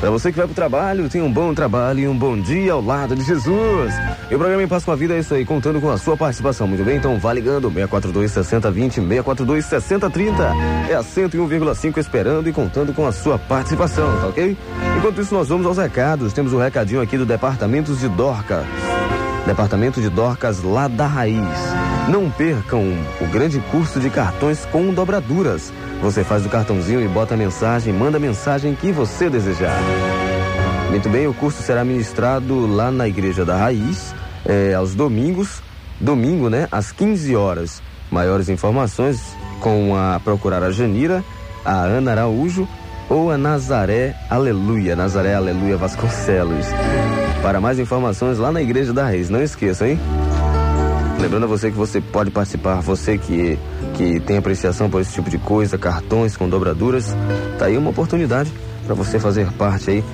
Para 0.00 0.10
você 0.10 0.32
que 0.32 0.38
vai 0.38 0.44
pro 0.44 0.52
trabalho, 0.52 1.08
tenha 1.08 1.22
um 1.22 1.32
bom 1.32 1.54
trabalho 1.54 2.00
e 2.00 2.08
um 2.08 2.18
bom 2.18 2.36
dia 2.36 2.72
ao 2.72 2.82
lado 2.82 3.14
de 3.14 3.22
Jesus. 3.22 3.94
E 4.28 4.34
o 4.34 4.38
programa 4.38 4.64
Em 4.64 4.66
Paz 4.66 4.84
com 4.84 4.90
a 4.90 4.96
Vida 4.96 5.14
é 5.14 5.20
isso 5.20 5.32
aí, 5.32 5.44
contando 5.44 5.80
com 5.80 5.88
a 5.88 5.96
sua 5.96 6.16
participação. 6.16 6.66
Muito 6.66 6.82
bem, 6.82 6.96
então 6.96 7.16
vá 7.20 7.32
ligando, 7.32 7.70
642 7.70 8.32
6020, 8.32 8.94
642 8.94 9.64
6030. 9.66 10.42
É 10.90 10.94
a 10.96 11.04
101,5 11.04 11.98
esperando 11.98 12.48
e 12.48 12.52
contando 12.52 12.92
com 12.92 13.06
a 13.06 13.12
sua 13.12 13.38
participação, 13.38 14.12
tá 14.20 14.26
ok? 14.26 14.58
Enquanto 14.98 15.20
isso, 15.20 15.32
nós 15.32 15.50
vamos 15.50 15.66
aos 15.66 15.78
recados. 15.78 16.32
Temos 16.32 16.52
o 16.52 16.56
um 16.56 16.60
recadinho 16.60 17.00
aqui 17.00 17.16
do 17.16 17.24
Departamentos 17.24 18.00
de 18.00 18.08
Dorcas. 18.08 18.66
Departamento 19.46 20.00
de 20.00 20.08
Dorcas 20.08 20.64
lá 20.64 20.88
da 20.88 21.06
Raiz. 21.06 21.83
Não 22.08 22.30
percam 22.30 22.82
o 23.18 23.26
grande 23.28 23.58
curso 23.70 23.98
de 23.98 24.10
cartões 24.10 24.66
com 24.66 24.92
dobraduras. 24.92 25.72
Você 26.02 26.22
faz 26.22 26.44
o 26.44 26.50
cartãozinho 26.50 27.02
e 27.02 27.08
bota 27.08 27.32
a 27.32 27.36
mensagem, 27.36 27.94
manda 27.94 28.18
a 28.18 28.20
mensagem 28.20 28.74
que 28.74 28.92
você 28.92 29.30
desejar. 29.30 29.80
Muito 30.90 31.08
bem, 31.08 31.26
o 31.26 31.32
curso 31.32 31.62
será 31.62 31.82
ministrado 31.82 32.66
lá 32.66 32.90
na 32.90 33.08
Igreja 33.08 33.42
da 33.42 33.56
Raiz, 33.56 34.14
é, 34.44 34.74
aos 34.74 34.94
domingos, 34.94 35.62
domingo, 35.98 36.50
né, 36.50 36.68
às 36.70 36.92
15 36.92 37.34
horas. 37.34 37.82
Maiores 38.10 38.50
informações 38.50 39.34
com 39.60 39.96
a 39.96 40.20
procurar 40.20 40.62
a 40.62 40.70
Janira, 40.70 41.24
a 41.64 41.72
Ana 41.72 42.10
Araújo 42.10 42.68
ou 43.08 43.30
a 43.30 43.38
Nazaré 43.38 44.14
Aleluia, 44.28 44.94
Nazaré 44.94 45.34
Aleluia 45.34 45.78
Vasconcelos. 45.78 46.66
Para 47.42 47.62
mais 47.62 47.78
informações 47.78 48.38
lá 48.38 48.52
na 48.52 48.60
Igreja 48.60 48.92
da 48.92 49.04
Raiz, 49.04 49.30
não 49.30 49.42
esqueça, 49.42 49.88
hein? 49.88 49.98
Lembrando 51.24 51.44
a 51.44 51.46
você 51.46 51.70
que 51.70 51.76
você 51.78 52.02
pode 52.02 52.30
participar, 52.30 52.82
você 52.82 53.16
que, 53.16 53.58
que 53.94 54.20
tem 54.20 54.36
apreciação 54.36 54.90
por 54.90 55.00
esse 55.00 55.14
tipo 55.14 55.30
de 55.30 55.38
coisa, 55.38 55.78
cartões 55.78 56.36
com 56.36 56.46
dobraduras, 56.46 57.16
tá 57.58 57.64
aí 57.64 57.78
uma 57.78 57.88
oportunidade 57.88 58.52
para 58.84 58.94
você 58.94 59.18
fazer 59.18 59.50
parte 59.52 59.90
aí 59.90 60.04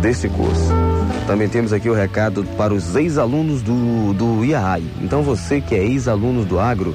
desse 0.00 0.28
curso. 0.28 0.70
Também 1.26 1.48
temos 1.48 1.72
aqui 1.72 1.90
o 1.90 1.92
recado 1.92 2.44
para 2.56 2.72
os 2.72 2.94
ex-alunos 2.94 3.62
do, 3.62 4.12
do 4.12 4.44
IAI. 4.44 4.84
Então 5.02 5.24
você 5.24 5.60
que 5.60 5.74
é 5.74 5.84
ex-aluno 5.84 6.44
do 6.44 6.60
agro, 6.60 6.94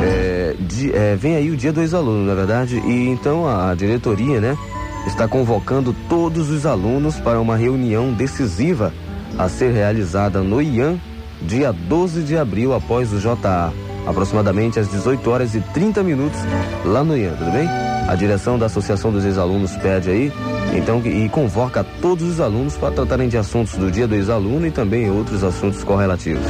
é, 0.00 0.54
de, 0.60 0.94
é, 0.94 1.16
vem 1.16 1.34
aí 1.34 1.50
o 1.50 1.56
dia 1.56 1.72
do 1.72 1.80
ex-aluno, 1.80 2.24
na 2.24 2.32
é 2.32 2.36
verdade, 2.36 2.76
e 2.78 3.08
então 3.08 3.44
a 3.44 3.74
diretoria, 3.74 4.40
né, 4.40 4.56
está 5.04 5.26
convocando 5.26 5.92
todos 6.08 6.48
os 6.48 6.64
alunos 6.64 7.18
para 7.18 7.40
uma 7.40 7.56
reunião 7.56 8.12
decisiva 8.12 8.94
a 9.36 9.48
ser 9.48 9.72
realizada 9.72 10.42
no 10.42 10.62
IAM 10.62 10.96
dia 11.42 11.72
12 11.72 12.22
de 12.22 12.36
abril, 12.36 12.74
após 12.74 13.12
o 13.12 13.18
JA, 13.18 13.72
aproximadamente 14.06 14.78
às 14.78 14.88
18 14.90 15.30
horas 15.30 15.54
e 15.54 15.60
30 15.60 16.02
minutos, 16.02 16.38
lá 16.84 17.04
no 17.04 17.16
IAN, 17.16 17.34
tudo 17.36 17.50
bem? 17.50 17.68
A 18.08 18.14
direção 18.14 18.58
da 18.58 18.66
Associação 18.66 19.12
dos 19.12 19.24
Ex-Alunos 19.24 19.76
pede 19.76 20.10
aí, 20.10 20.32
então, 20.74 21.00
e 21.04 21.28
convoca 21.28 21.84
todos 22.00 22.24
os 22.24 22.40
alunos 22.40 22.76
para 22.76 22.92
tratarem 22.92 23.28
de 23.28 23.36
assuntos 23.36 23.74
do 23.74 23.90
dia 23.90 24.06
do 24.06 24.14
ex-aluno 24.14 24.66
e 24.66 24.70
também 24.70 25.10
outros 25.10 25.42
assuntos 25.42 25.82
correlativos. 25.82 26.46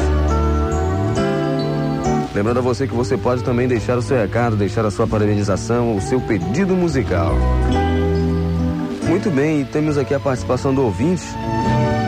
Lembrando 2.35 2.59
a 2.59 2.63
você 2.63 2.87
que 2.87 2.95
você 2.95 3.17
pode 3.17 3.43
também 3.43 3.67
deixar 3.67 3.99
o 3.99 4.03
seu 4.03 4.17
recado, 4.17 4.57
deixar 4.57 4.85
a 4.87 4.91
sua 4.91 5.07
parabenização, 5.07 5.97
o 5.97 6.01
seu 6.01 6.21
pedido 6.21 6.77
musical. 6.77 7.35
Muito 9.09 9.31
bem, 9.31 9.65
temos 9.65 9.99
aqui 9.99 10.15
a 10.15 10.21
participação 10.21 10.73
do 10.73 10.83
ouvinte, 10.83 11.25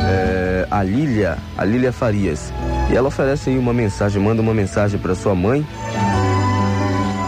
é, 0.09 0.67
a 0.71 0.83
Lília, 0.83 1.39
a 1.59 1.65
Lília 1.65 1.93
Farias. 1.93 2.53
E 2.91 2.97
ela 2.97 3.09
oferece 3.09 3.51
aí 3.51 3.59
uma 3.59 3.73
mensagem, 3.73 4.23
manda 4.23 4.43
uma 4.43 4.55
mensagem 4.55 4.99
para 4.99 5.15
sua 5.15 5.35
mãe, 5.35 5.67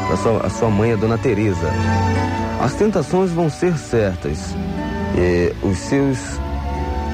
para 0.06 0.16
sua, 0.16 0.46
a 0.46 0.50
sua 0.50 0.70
mãe, 0.70 0.92
a 0.92 0.96
dona 0.96 1.18
Teresa. 1.18 1.70
As 2.60 2.74
tentações 2.74 3.30
vão 3.30 3.48
ser 3.50 3.76
certas. 3.78 4.54
E 5.16 5.54
os 5.62 5.78
seus 5.78 6.18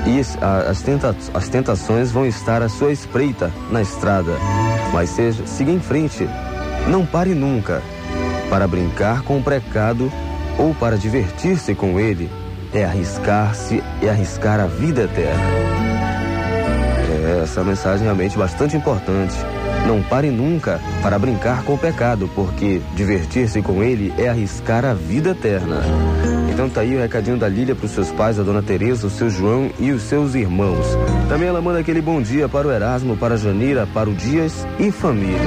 e 0.06 0.18
as, 0.68 0.80
tenta, 0.80 1.14
as 1.34 1.48
tentações 1.48 2.10
vão 2.10 2.26
estar 2.26 2.62
à 2.62 2.68
sua 2.68 2.92
espreita 2.92 3.52
na 3.70 3.82
estrada. 3.82 4.32
Mas 4.92 5.10
seja, 5.10 5.46
siga 5.46 5.70
em 5.70 5.80
frente. 5.80 6.28
Não 6.88 7.04
pare 7.04 7.34
nunca. 7.34 7.82
Para 8.48 8.66
brincar 8.66 9.22
com 9.22 9.38
o 9.38 9.42
pecado 9.42 10.10
ou 10.58 10.74
para 10.74 10.96
divertir-se 10.96 11.74
com 11.74 12.00
ele 12.00 12.30
é 12.72 12.84
arriscar-se 12.84 13.82
e 14.00 14.08
arriscar 14.08 14.60
a 14.60 14.66
vida 14.66 15.02
eterna. 15.02 15.69
Essa 17.30 17.62
mensagem 17.62 18.02
é 18.02 18.04
realmente 18.04 18.36
bastante 18.36 18.76
importante. 18.76 19.34
Não 19.86 20.02
pare 20.02 20.30
nunca 20.30 20.80
para 21.02 21.18
brincar 21.18 21.62
com 21.62 21.74
o 21.74 21.78
pecado, 21.78 22.28
porque 22.34 22.80
divertir-se 22.94 23.62
com 23.62 23.82
ele 23.82 24.12
é 24.18 24.28
arriscar 24.28 24.84
a 24.84 24.92
vida 24.92 25.30
eterna. 25.30 25.80
Então 26.50 26.68
tá 26.68 26.82
aí 26.82 26.94
o 26.94 27.00
recadinho 27.00 27.38
da 27.38 27.48
Lília 27.48 27.74
para 27.74 27.86
os 27.86 27.92
seus 27.92 28.10
pais, 28.10 28.38
a 28.38 28.42
dona 28.42 28.62
Tereza, 28.62 29.06
o 29.06 29.10
seu 29.10 29.30
João 29.30 29.70
e 29.78 29.92
os 29.92 30.02
seus 30.02 30.34
irmãos. 30.34 30.84
Também 31.28 31.48
ela 31.48 31.62
manda 31.62 31.78
aquele 31.78 32.02
bom 32.02 32.20
dia 32.20 32.48
para 32.48 32.68
o 32.68 32.72
Erasmo, 32.72 33.16
para 33.16 33.34
a 33.34 33.38
Janira, 33.38 33.86
para 33.86 34.10
o 34.10 34.14
Dias 34.14 34.66
e 34.78 34.90
família. 34.90 35.38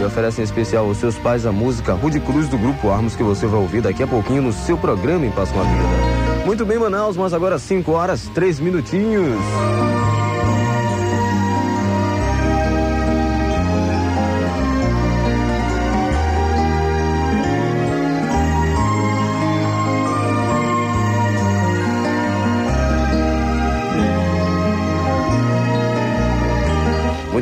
E 0.00 0.04
oferece 0.04 0.40
em 0.40 0.44
especial 0.44 0.86
aos 0.86 0.98
seus 0.98 1.18
pais 1.18 1.44
a 1.44 1.52
música 1.52 1.92
Rude 1.92 2.20
Cruz 2.20 2.48
do 2.48 2.56
Grupo 2.56 2.90
Armos 2.90 3.16
que 3.16 3.22
você 3.22 3.46
vai 3.46 3.60
ouvir 3.60 3.82
daqui 3.82 4.02
a 4.02 4.06
pouquinho 4.06 4.42
no 4.42 4.52
seu 4.52 4.78
programa 4.78 5.26
em 5.26 5.30
Passa 5.30 5.52
uma 5.52 5.64
Vida. 5.64 6.44
Muito 6.46 6.64
bem, 6.64 6.78
Manaus, 6.78 7.16
mas 7.16 7.34
agora 7.34 7.58
5 7.58 7.92
horas, 7.92 8.30
3 8.34 8.60
minutinhos. 8.60 9.38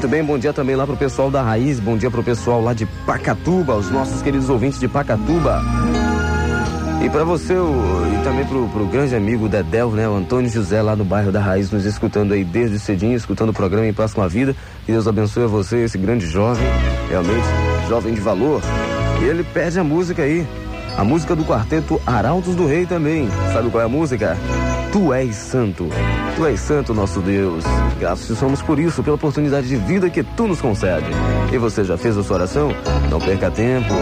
Muito 0.03 0.11
bem, 0.11 0.25
bom 0.25 0.37
dia 0.37 0.53
também 0.53 0.75
lá 0.75 0.85
pro 0.85 0.97
pessoal 0.97 1.31
da 1.31 1.43
Raiz, 1.43 1.79
bom 1.79 1.97
dia 1.97 2.11
pro 2.11 2.25
pessoal 2.25 2.61
lá 2.61 2.75
de 2.75 2.85
Pacatuba, 3.07 3.77
os 3.77 3.89
nossos 3.89 4.21
queridos 4.21 4.51
ouvintes 4.51 4.81
de 4.81 4.89
Pacatuba. 4.89 5.63
E 7.01 7.09
para 7.09 7.23
você, 7.23 7.55
e 7.55 8.25
também 8.25 8.45
pro, 8.45 8.69
pro 8.71 8.85
grande 8.87 9.15
amigo 9.15 9.49
Dedel, 9.49 9.93
né, 9.93 10.09
o 10.09 10.17
Antônio 10.17 10.51
José 10.51 10.83
lá 10.83 10.97
no 10.97 11.05
bairro 11.05 11.31
da 11.31 11.41
Raiz, 11.41 11.71
nos 11.71 11.85
escutando 11.85 12.35
aí 12.35 12.43
desde 12.43 12.81
cedinho, 12.81 13.15
escutando 13.15 13.51
o 13.51 13.53
programa 13.53 13.87
em 13.87 13.93
Paz 13.93 14.13
com 14.13 14.23
a 14.23 14.27
Vida. 14.27 14.57
Que 14.85 14.91
Deus 14.91 15.07
abençoe 15.07 15.45
a 15.45 15.47
você, 15.47 15.85
esse 15.85 15.99
grande 15.99 16.27
jovem, 16.27 16.67
realmente, 17.09 17.47
jovem 17.89 18.13
de 18.13 18.21
valor. 18.21 18.61
E 19.23 19.25
ele 19.27 19.45
pede 19.45 19.79
a 19.79 19.85
música 19.85 20.23
aí, 20.23 20.45
a 20.99 21.05
música 21.05 21.37
do 21.37 21.45
quarteto 21.45 22.03
Arautos 22.05 22.57
do 22.57 22.67
Rei 22.67 22.87
também. 22.87 23.29
Sabe 23.53 23.71
qual 23.71 23.81
é 23.81 23.87
a 23.87 23.89
música? 23.89 24.37
Tu 24.93 25.11
és 25.15 25.35
santo. 25.35 25.89
Tu 26.37 26.47
és 26.47 26.61
santo, 26.61 26.93
nosso 26.93 27.23
Deus. 27.23 27.65
Graças 27.99 28.37
somos 28.37 28.61
por 28.61 28.79
isso, 28.79 29.03
pela 29.03 29.17
oportunidade 29.17 29.67
de 29.67 29.77
vida 29.77 30.11
que 30.11 30.23
tu 30.23 30.47
nos 30.47 30.61
concede. 30.61 31.07
E 31.51 31.57
você 31.57 31.83
já 31.83 31.97
fez 31.97 32.15
a 32.19 32.23
sua 32.23 32.37
oração? 32.37 32.69
Não 33.11 33.19
perca 33.19 33.51
tempo. 33.51 33.95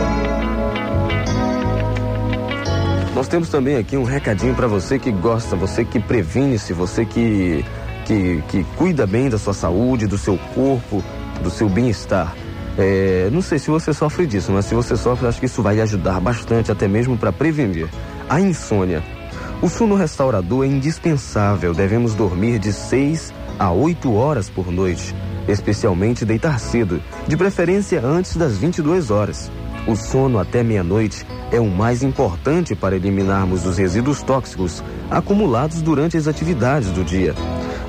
Nós 3.15 3.29
temos 3.29 3.49
também 3.51 3.77
aqui 3.77 3.97
um 3.97 4.03
recadinho 4.03 4.53
para 4.53 4.67
você 4.67 4.99
que 4.99 5.13
gosta, 5.13 5.55
você 5.55 5.85
que 5.85 6.01
previne-se, 6.01 6.73
você 6.73 7.05
que, 7.05 7.65
que, 8.05 8.43
que 8.49 8.65
cuida 8.77 9.07
bem 9.07 9.29
da 9.29 9.39
sua 9.39 9.55
saúde, 9.55 10.09
do 10.09 10.19
seu 10.19 10.37
corpo, 10.57 11.05
do 11.41 11.51
seu 11.51 11.69
bem-estar. 11.69 12.35
É, 12.77 13.29
não 13.31 13.43
sei 13.43 13.61
se 13.61 13.71
você 13.71 13.93
sofre 13.93 14.27
disso, 14.27 14.51
mas 14.51 14.65
se 14.65 14.75
você 14.75 14.97
sofre, 14.97 15.29
acho 15.29 15.39
que 15.39 15.47
isso 15.47 15.63
vai 15.63 15.81
ajudar 15.81 16.19
bastante, 16.19 16.73
até 16.73 16.89
mesmo 16.89 17.17
para 17.17 17.31
prevenir 17.31 17.89
a 18.29 18.41
insônia. 18.41 19.20
O 19.63 19.69
sono 19.69 19.95
restaurador 19.95 20.65
é 20.65 20.69
indispensável. 20.69 21.75
Devemos 21.75 22.15
dormir 22.15 22.59
de 22.59 22.73
6 22.73 23.31
a 23.59 23.71
8 23.71 24.11
horas 24.15 24.49
por 24.49 24.73
noite, 24.73 25.15
especialmente 25.47 26.25
deitar 26.25 26.59
cedo, 26.59 27.03
de 27.29 27.37
preferência 27.37 28.01
antes 28.03 28.37
das 28.37 28.57
22 28.57 29.11
horas. 29.11 29.53
O 29.87 29.95
sono 29.95 30.39
até 30.39 30.63
meia-noite 30.63 31.27
é 31.53 31.61
o 31.61 31.67
mais 31.67 32.03
importante 32.03 32.75
para 32.75 32.97
eliminarmos 32.97 33.67
os 33.67 33.77
resíduos 33.77 34.23
tóxicos 34.23 34.83
acumulados 35.11 35.83
durante 35.83 36.17
as 36.17 36.27
atividades 36.27 36.91
do 36.91 37.05
dia. 37.05 37.35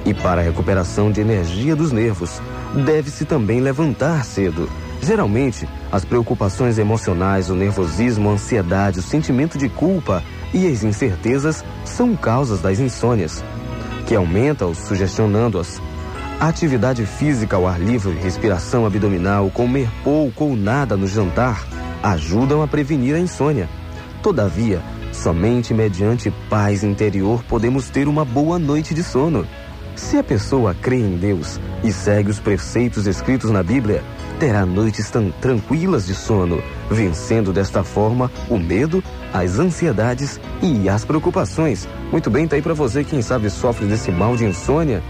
E 0.05 0.13
para 0.13 0.41
a 0.41 0.43
recuperação 0.43 1.09
de 1.09 1.21
energia 1.21 1.73
dos 1.73 1.93
nervos, 1.93 2.41
deve-se 2.85 3.23
também 3.23 3.61
levantar 3.61 4.25
cedo. 4.25 4.69
Geralmente, 5.01 5.69
as 5.89 6.03
preocupações 6.03 6.77
emocionais, 6.77 7.49
o 7.49 7.55
nervosismo, 7.55 8.29
a 8.29 8.33
ansiedade, 8.33 8.99
o 8.99 9.03
sentimento 9.03 9.57
de 9.57 9.69
culpa 9.69 10.21
e 10.53 10.67
as 10.67 10.83
incertezas 10.83 11.63
são 11.85 12.15
causas 12.15 12.61
das 12.61 12.79
insônias, 12.79 13.43
que 14.05 14.15
aumenta-os 14.15 14.77
sugestionando-as. 14.79 15.81
A 16.39 16.47
atividade 16.47 17.05
física 17.05 17.55
ao 17.55 17.67
ar 17.67 17.79
livre, 17.79 18.13
respiração 18.13 18.85
abdominal, 18.85 19.49
comer 19.51 19.89
pouco 20.03 20.45
ou 20.45 20.55
nada 20.55 20.97
no 20.97 21.07
jantar, 21.07 21.65
ajudam 22.01 22.61
a 22.61 22.67
prevenir 22.67 23.15
a 23.15 23.19
insônia. 23.19 23.69
Todavia, 24.23 24.81
somente 25.11 25.73
mediante 25.73 26.31
paz 26.49 26.83
interior 26.83 27.43
podemos 27.43 27.89
ter 27.89 28.07
uma 28.07 28.25
boa 28.25 28.57
noite 28.57 28.93
de 28.93 29.03
sono. 29.03 29.47
Se 29.95 30.17
a 30.17 30.23
pessoa 30.23 30.73
crê 30.73 30.97
em 30.97 31.17
Deus 31.17 31.59
e 31.83 31.91
segue 31.91 32.31
os 32.31 32.39
preceitos 32.39 33.05
escritos 33.05 33.51
na 33.51 33.61
Bíblia, 33.61 34.03
terá 34.41 34.65
noites 34.65 35.07
tão 35.11 35.29
tranquilas 35.29 36.07
de 36.07 36.15
sono, 36.15 36.63
vencendo 36.89 37.53
desta 37.53 37.83
forma 37.83 38.31
o 38.49 38.57
medo, 38.57 39.03
as 39.31 39.59
ansiedades 39.59 40.39
e 40.63 40.89
as 40.89 41.05
preocupações. 41.05 41.87
Muito 42.11 42.27
bem, 42.27 42.47
tá 42.47 42.55
aí 42.55 42.61
para 42.61 42.73
você 42.73 43.03
quem 43.03 43.21
sabe 43.21 43.51
sofre 43.51 43.85
desse 43.85 44.09
mal 44.09 44.35
de 44.35 44.43
insônia. 44.43 45.03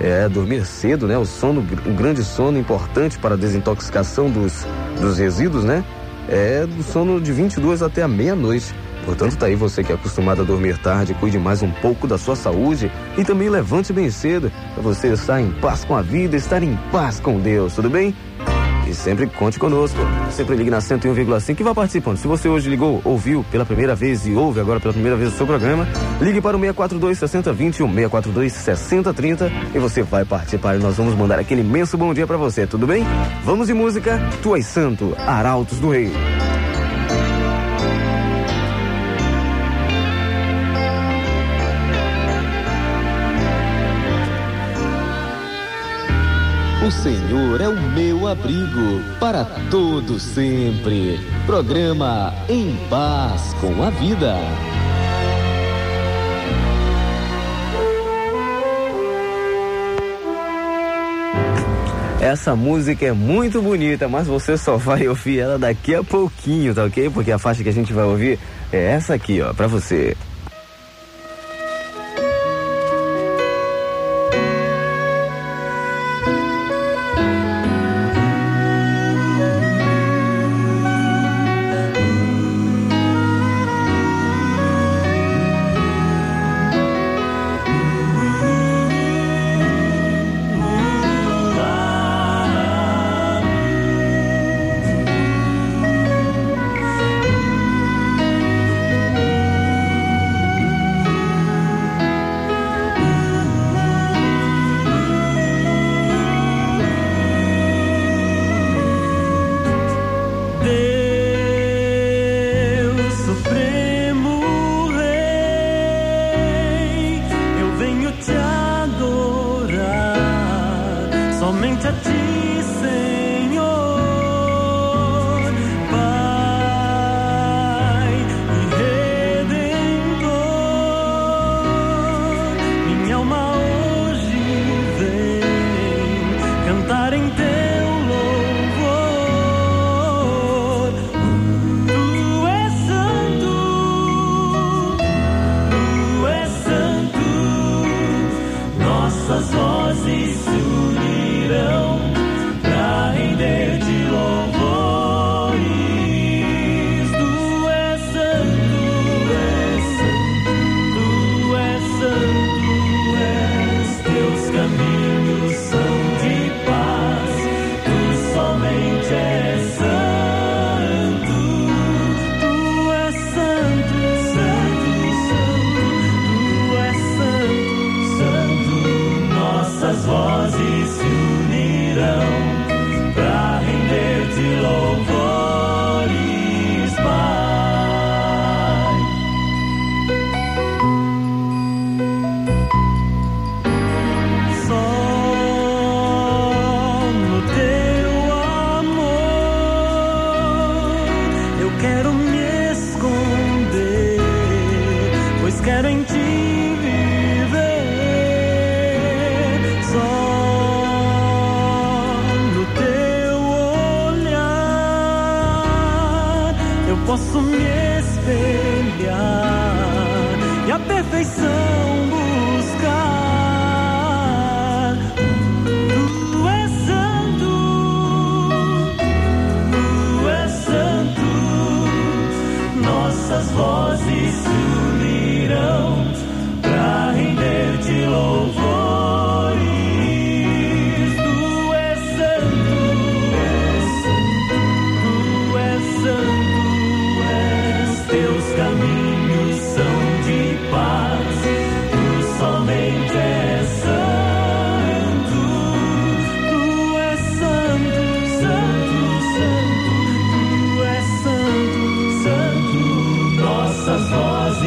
É, 0.00 0.26
dormir 0.26 0.64
cedo, 0.64 1.06
né? 1.06 1.18
O 1.18 1.26
sono, 1.26 1.60
o 1.60 1.92
grande 1.92 2.24
sono 2.24 2.58
importante 2.58 3.18
para 3.18 3.34
a 3.34 3.36
desintoxicação 3.36 4.30
dos, 4.30 4.66
dos 4.98 5.18
resíduos, 5.18 5.64
né? 5.64 5.84
É 6.26 6.64
do 6.64 6.82
sono 6.82 7.20
de 7.20 7.30
22 7.30 7.82
até 7.82 8.00
a 8.00 8.08
meia-noite. 8.08 8.74
Portanto, 9.04 9.36
tá 9.36 9.46
aí 9.46 9.54
você 9.54 9.84
que 9.84 9.92
é 9.92 9.96
acostumado 9.96 10.40
a 10.40 10.44
dormir 10.44 10.78
tarde, 10.78 11.12
cuide 11.12 11.38
mais 11.38 11.60
um 11.60 11.70
pouco 11.70 12.06
da 12.06 12.16
sua 12.16 12.36
saúde 12.36 12.90
e 13.18 13.24
também 13.24 13.50
levante 13.50 13.92
bem 13.92 14.10
cedo 14.10 14.50
para 14.72 14.82
você 14.82 15.08
estar 15.08 15.42
em 15.42 15.50
paz 15.50 15.84
com 15.84 15.94
a 15.94 16.00
vida, 16.00 16.36
estar 16.36 16.62
em 16.62 16.74
paz 16.90 17.20
com 17.20 17.38
Deus, 17.38 17.74
tudo 17.74 17.90
bem? 17.90 18.14
E 18.88 18.94
sempre 18.94 19.26
conte 19.26 19.58
conosco. 19.58 19.98
Sempre 20.30 20.56
ligue 20.56 20.70
na 20.70 20.78
101,5 20.78 21.60
e 21.60 21.62
vá 21.62 21.74
participando. 21.74 22.16
Se 22.16 22.26
você 22.26 22.48
hoje 22.48 22.70
ligou, 22.70 23.02
ouviu 23.04 23.44
pela 23.50 23.66
primeira 23.66 23.94
vez 23.94 24.26
e 24.26 24.32
ouve 24.32 24.60
agora 24.60 24.80
pela 24.80 24.94
primeira 24.94 25.16
vez 25.16 25.34
o 25.34 25.36
seu 25.36 25.46
programa, 25.46 25.86
ligue 26.20 26.40
para 26.40 26.56
o 26.56 26.60
642 26.60 27.18
6020 27.18 27.82
ou 27.82 27.88
642 27.88 28.52
6030 28.52 29.52
e 29.74 29.78
você 29.78 30.02
vai 30.02 30.24
participar 30.24 30.76
e 30.76 30.78
nós 30.78 30.96
vamos 30.96 31.14
mandar 31.14 31.38
aquele 31.38 31.60
imenso 31.60 31.98
bom 31.98 32.14
dia 32.14 32.26
para 32.26 32.38
você, 32.38 32.66
tudo 32.66 32.86
bem? 32.86 33.04
Vamos 33.44 33.66
de 33.66 33.74
música. 33.74 34.18
Tu 34.42 34.56
és 34.56 34.64
santo, 34.64 35.14
Arautos 35.26 35.78
do 35.78 35.90
Rei. 35.90 36.10
O 46.88 46.90
Senhor 46.90 47.60
é 47.60 47.68
o 47.68 47.78
meu 47.78 48.26
abrigo 48.26 49.02
para 49.20 49.44
todo 49.70 50.18
sempre. 50.18 51.20
Programa 51.44 52.32
Em 52.48 52.78
Paz 52.88 53.52
com 53.60 53.82
a 53.82 53.90
Vida. 53.90 54.34
Essa 62.22 62.56
música 62.56 63.04
é 63.04 63.12
muito 63.12 63.60
bonita, 63.60 64.08
mas 64.08 64.26
você 64.26 64.56
só 64.56 64.78
vai 64.78 65.06
ouvir 65.08 65.40
ela 65.40 65.58
daqui 65.58 65.94
a 65.94 66.02
pouquinho, 66.02 66.74
tá 66.74 66.84
ok? 66.84 67.10
Porque 67.10 67.30
a 67.30 67.38
faixa 67.38 67.62
que 67.62 67.68
a 67.68 67.72
gente 67.72 67.92
vai 67.92 68.06
ouvir 68.06 68.38
é 68.72 68.92
essa 68.92 69.12
aqui, 69.12 69.42
ó, 69.42 69.52
pra 69.52 69.66
você. 69.66 70.16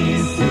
You. 0.02 0.51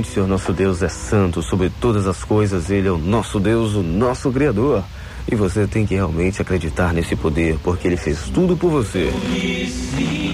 Realmente, 0.00 0.14
Senhor 0.14 0.26
nosso 0.26 0.52
Deus 0.52 0.82
é 0.82 0.88
santo 0.88 1.42
sobre 1.42 1.70
todas 1.78 2.06
as 2.06 2.24
coisas, 2.24 2.70
Ele 2.70 2.88
é 2.88 2.90
o 2.90 2.96
nosso 2.96 3.38
Deus, 3.38 3.74
o 3.74 3.82
nosso 3.82 4.32
Criador. 4.32 4.82
E 5.30 5.34
você 5.34 5.66
tem 5.66 5.84
que 5.84 5.94
realmente 5.94 6.40
acreditar 6.40 6.94
nesse 6.94 7.14
poder, 7.14 7.58
porque 7.62 7.86
Ele 7.86 7.98
fez 7.98 8.30
tudo 8.32 8.56
por 8.56 8.70
você. 8.70 9.10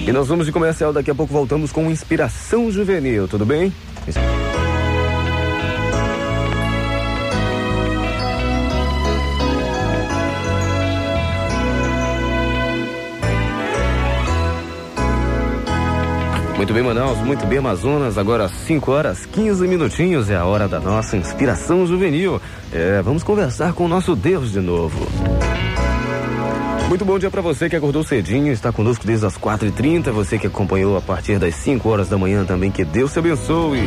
E 0.06 0.12
nós 0.12 0.28
vamos 0.28 0.46
de 0.46 0.52
comercial, 0.52 0.92
daqui 0.92 1.10
a 1.10 1.14
pouco 1.14 1.32
voltamos 1.32 1.72
com 1.72 1.90
Inspiração 1.90 2.70
Juvenil, 2.70 3.26
tudo 3.26 3.44
bem? 3.44 3.72
Muito 16.57 16.72
bem, 16.72 16.82
Manaus, 16.82 17.18
muito 17.18 17.46
bem, 17.46 17.59
Amazonas. 17.59 18.16
Agora 18.16 18.48
5 18.48 18.90
horas 18.90 19.26
15 19.26 19.68
minutinhos 19.68 20.30
é 20.30 20.36
a 20.36 20.46
hora 20.46 20.66
da 20.66 20.80
nossa 20.80 21.14
inspiração 21.14 21.86
juvenil. 21.86 22.40
É, 22.72 23.02
vamos 23.02 23.22
conversar 23.22 23.74
com 23.74 23.84
o 23.84 23.88
nosso 23.88 24.16
Deus 24.16 24.52
de 24.52 24.61
novo. 24.61 25.07
Muito 26.88 27.04
bom 27.04 27.18
dia 27.18 27.30
para 27.30 27.42
você 27.42 27.68
que 27.68 27.76
acordou 27.76 28.02
cedinho, 28.02 28.50
está 28.50 28.72
conosco 28.72 29.07
desde 29.07 29.26
as 29.26 29.36
4h30. 29.36 30.11
Você 30.12 30.38
que 30.38 30.46
acompanhou 30.46 30.96
a 30.96 31.02
partir 31.02 31.38
das 31.38 31.54
5 31.57 31.86
horas 31.90 32.09
da 32.09 32.16
manhã 32.16 32.42
também, 32.46 32.70
que 32.70 32.86
Deus 32.86 33.12
te 33.12 33.18
abençoe. 33.18 33.82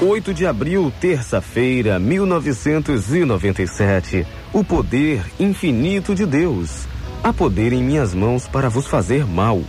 8 0.00 0.32
de 0.32 0.46
abril, 0.46 0.92
terça-feira, 1.00 1.98
1997. 1.98 4.24
O 4.52 4.62
poder 4.62 5.24
infinito 5.40 6.14
de 6.14 6.24
Deus. 6.24 6.86
Há 7.24 7.32
poder 7.32 7.72
em 7.72 7.82
minhas 7.82 8.14
mãos 8.14 8.46
para 8.46 8.68
vos 8.68 8.86
fazer 8.86 9.26
mal 9.26 9.60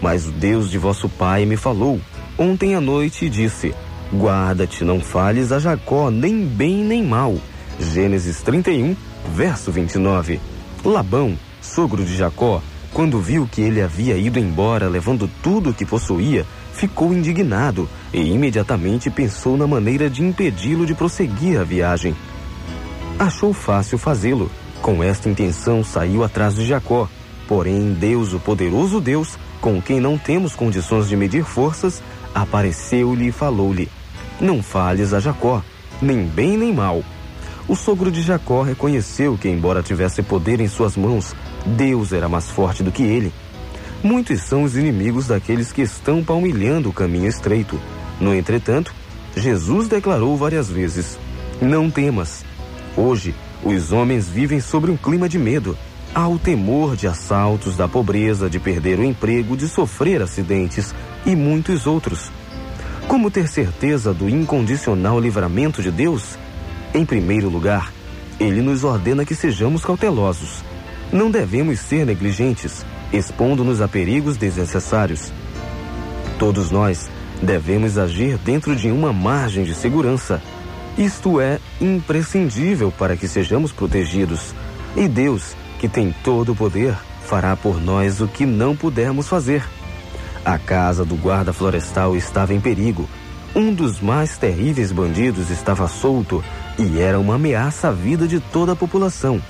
mas 0.00 0.26
o 0.26 0.30
Deus 0.30 0.70
de 0.70 0.78
vosso 0.78 1.08
pai 1.08 1.44
me 1.46 1.56
falou 1.56 2.00
ontem 2.38 2.74
à 2.74 2.80
noite 2.80 3.26
e 3.26 3.28
disse: 3.28 3.74
Guarda-te, 4.12 4.84
não 4.84 5.00
fales 5.00 5.52
a 5.52 5.58
Jacó 5.58 6.10
nem 6.10 6.46
bem 6.46 6.84
nem 6.84 7.04
mal. 7.04 7.36
Gênesis 7.78 8.40
31, 8.42 8.96
verso 9.34 9.70
29. 9.70 10.40
Labão, 10.84 11.36
sogro 11.60 12.04
de 12.04 12.16
Jacó, 12.16 12.62
quando 12.92 13.20
viu 13.20 13.48
que 13.50 13.60
ele 13.60 13.82
havia 13.82 14.16
ido 14.16 14.38
embora 14.38 14.88
levando 14.88 15.28
tudo 15.42 15.70
o 15.70 15.74
que 15.74 15.84
possuía, 15.84 16.46
ficou 16.72 17.12
indignado 17.12 17.88
e 18.12 18.20
imediatamente 18.20 19.10
pensou 19.10 19.56
na 19.56 19.66
maneira 19.66 20.08
de 20.08 20.22
impedi-lo 20.22 20.86
de 20.86 20.94
prosseguir 20.94 21.58
a 21.58 21.64
viagem. 21.64 22.14
Achou 23.18 23.52
fácil 23.52 23.98
fazê-lo. 23.98 24.50
Com 24.80 25.02
esta 25.02 25.28
intenção 25.28 25.82
saiu 25.82 26.22
atrás 26.22 26.54
de 26.54 26.64
Jacó. 26.64 27.08
Porém, 27.48 27.92
Deus, 27.92 28.32
o 28.32 28.38
poderoso 28.38 29.00
Deus, 29.00 29.38
com 29.60 29.80
quem 29.80 30.00
não 30.00 30.18
temos 30.18 30.54
condições 30.54 31.08
de 31.08 31.16
medir 31.16 31.44
forças, 31.44 32.02
apareceu-lhe 32.34 33.28
e 33.28 33.32
falou-lhe: 33.32 33.88
Não 34.40 34.62
fales 34.62 35.12
a 35.12 35.20
Jacó, 35.20 35.62
nem 36.00 36.24
bem 36.26 36.56
nem 36.56 36.72
mal. 36.72 37.02
O 37.68 37.74
sogro 37.74 38.10
de 38.10 38.22
Jacó 38.22 38.62
reconheceu 38.62 39.36
que, 39.36 39.48
embora 39.48 39.82
tivesse 39.82 40.22
poder 40.22 40.60
em 40.60 40.68
suas 40.68 40.96
mãos, 40.96 41.34
Deus 41.64 42.12
era 42.12 42.28
mais 42.28 42.48
forte 42.48 42.82
do 42.82 42.92
que 42.92 43.02
ele. 43.02 43.32
Muitos 44.02 44.42
são 44.42 44.62
os 44.62 44.76
inimigos 44.76 45.26
daqueles 45.26 45.72
que 45.72 45.82
estão 45.82 46.22
palmilhando 46.22 46.88
o 46.88 46.92
caminho 46.92 47.28
estreito. 47.28 47.80
No 48.20 48.34
entretanto, 48.34 48.94
Jesus 49.36 49.88
declarou 49.88 50.36
várias 50.36 50.70
vezes: 50.70 51.18
Não 51.60 51.90
temas. 51.90 52.44
Hoje, 52.96 53.34
os 53.64 53.90
homens 53.90 54.28
vivem 54.28 54.60
sobre 54.60 54.90
um 54.90 54.96
clima 54.96 55.28
de 55.28 55.38
medo 55.38 55.76
Há 56.16 56.26
o 56.26 56.38
temor 56.38 56.96
de 56.96 57.06
assaltos, 57.06 57.76
da 57.76 57.86
pobreza, 57.86 58.48
de 58.48 58.58
perder 58.58 58.98
o 58.98 59.04
emprego, 59.04 59.54
de 59.54 59.68
sofrer 59.68 60.22
acidentes 60.22 60.94
e 61.26 61.36
muitos 61.36 61.86
outros. 61.86 62.32
Como 63.06 63.30
ter 63.30 63.46
certeza 63.48 64.14
do 64.14 64.26
incondicional 64.26 65.20
livramento 65.20 65.82
de 65.82 65.90
Deus? 65.90 66.38
Em 66.94 67.04
primeiro 67.04 67.50
lugar, 67.50 67.92
ele 68.40 68.62
nos 68.62 68.82
ordena 68.82 69.26
que 69.26 69.34
sejamos 69.34 69.84
cautelosos. 69.84 70.64
Não 71.12 71.30
devemos 71.30 71.80
ser 71.80 72.06
negligentes, 72.06 72.82
expondo-nos 73.12 73.82
a 73.82 73.86
perigos 73.86 74.38
desnecessários. 74.38 75.30
Todos 76.38 76.70
nós 76.70 77.10
devemos 77.42 77.98
agir 77.98 78.38
dentro 78.38 78.74
de 78.74 78.90
uma 78.90 79.12
margem 79.12 79.64
de 79.64 79.74
segurança. 79.74 80.40
Isto 80.96 81.42
é 81.42 81.60
imprescindível 81.78 82.90
para 82.90 83.18
que 83.18 83.28
sejamos 83.28 83.70
protegidos. 83.70 84.54
E 84.96 85.06
Deus 85.06 85.54
que 85.78 85.88
tem 85.88 86.14
todo 86.24 86.52
o 86.52 86.56
poder, 86.56 86.96
fará 87.24 87.56
por 87.56 87.80
nós 87.80 88.20
o 88.20 88.28
que 88.28 88.46
não 88.46 88.74
pudermos 88.76 89.28
fazer. 89.28 89.64
A 90.44 90.58
casa 90.58 91.04
do 91.04 91.16
guarda 91.16 91.52
florestal 91.52 92.16
estava 92.16 92.54
em 92.54 92.60
perigo. 92.60 93.08
Um 93.54 93.74
dos 93.74 94.00
mais 94.00 94.38
terríveis 94.38 94.92
bandidos 94.92 95.50
estava 95.50 95.88
solto 95.88 96.44
e 96.78 97.00
era 97.00 97.18
uma 97.18 97.34
ameaça 97.34 97.88
à 97.88 97.92
vida 97.92 98.28
de 98.28 98.38
toda 98.38 98.72
a 98.72 98.76
população, 98.76 99.42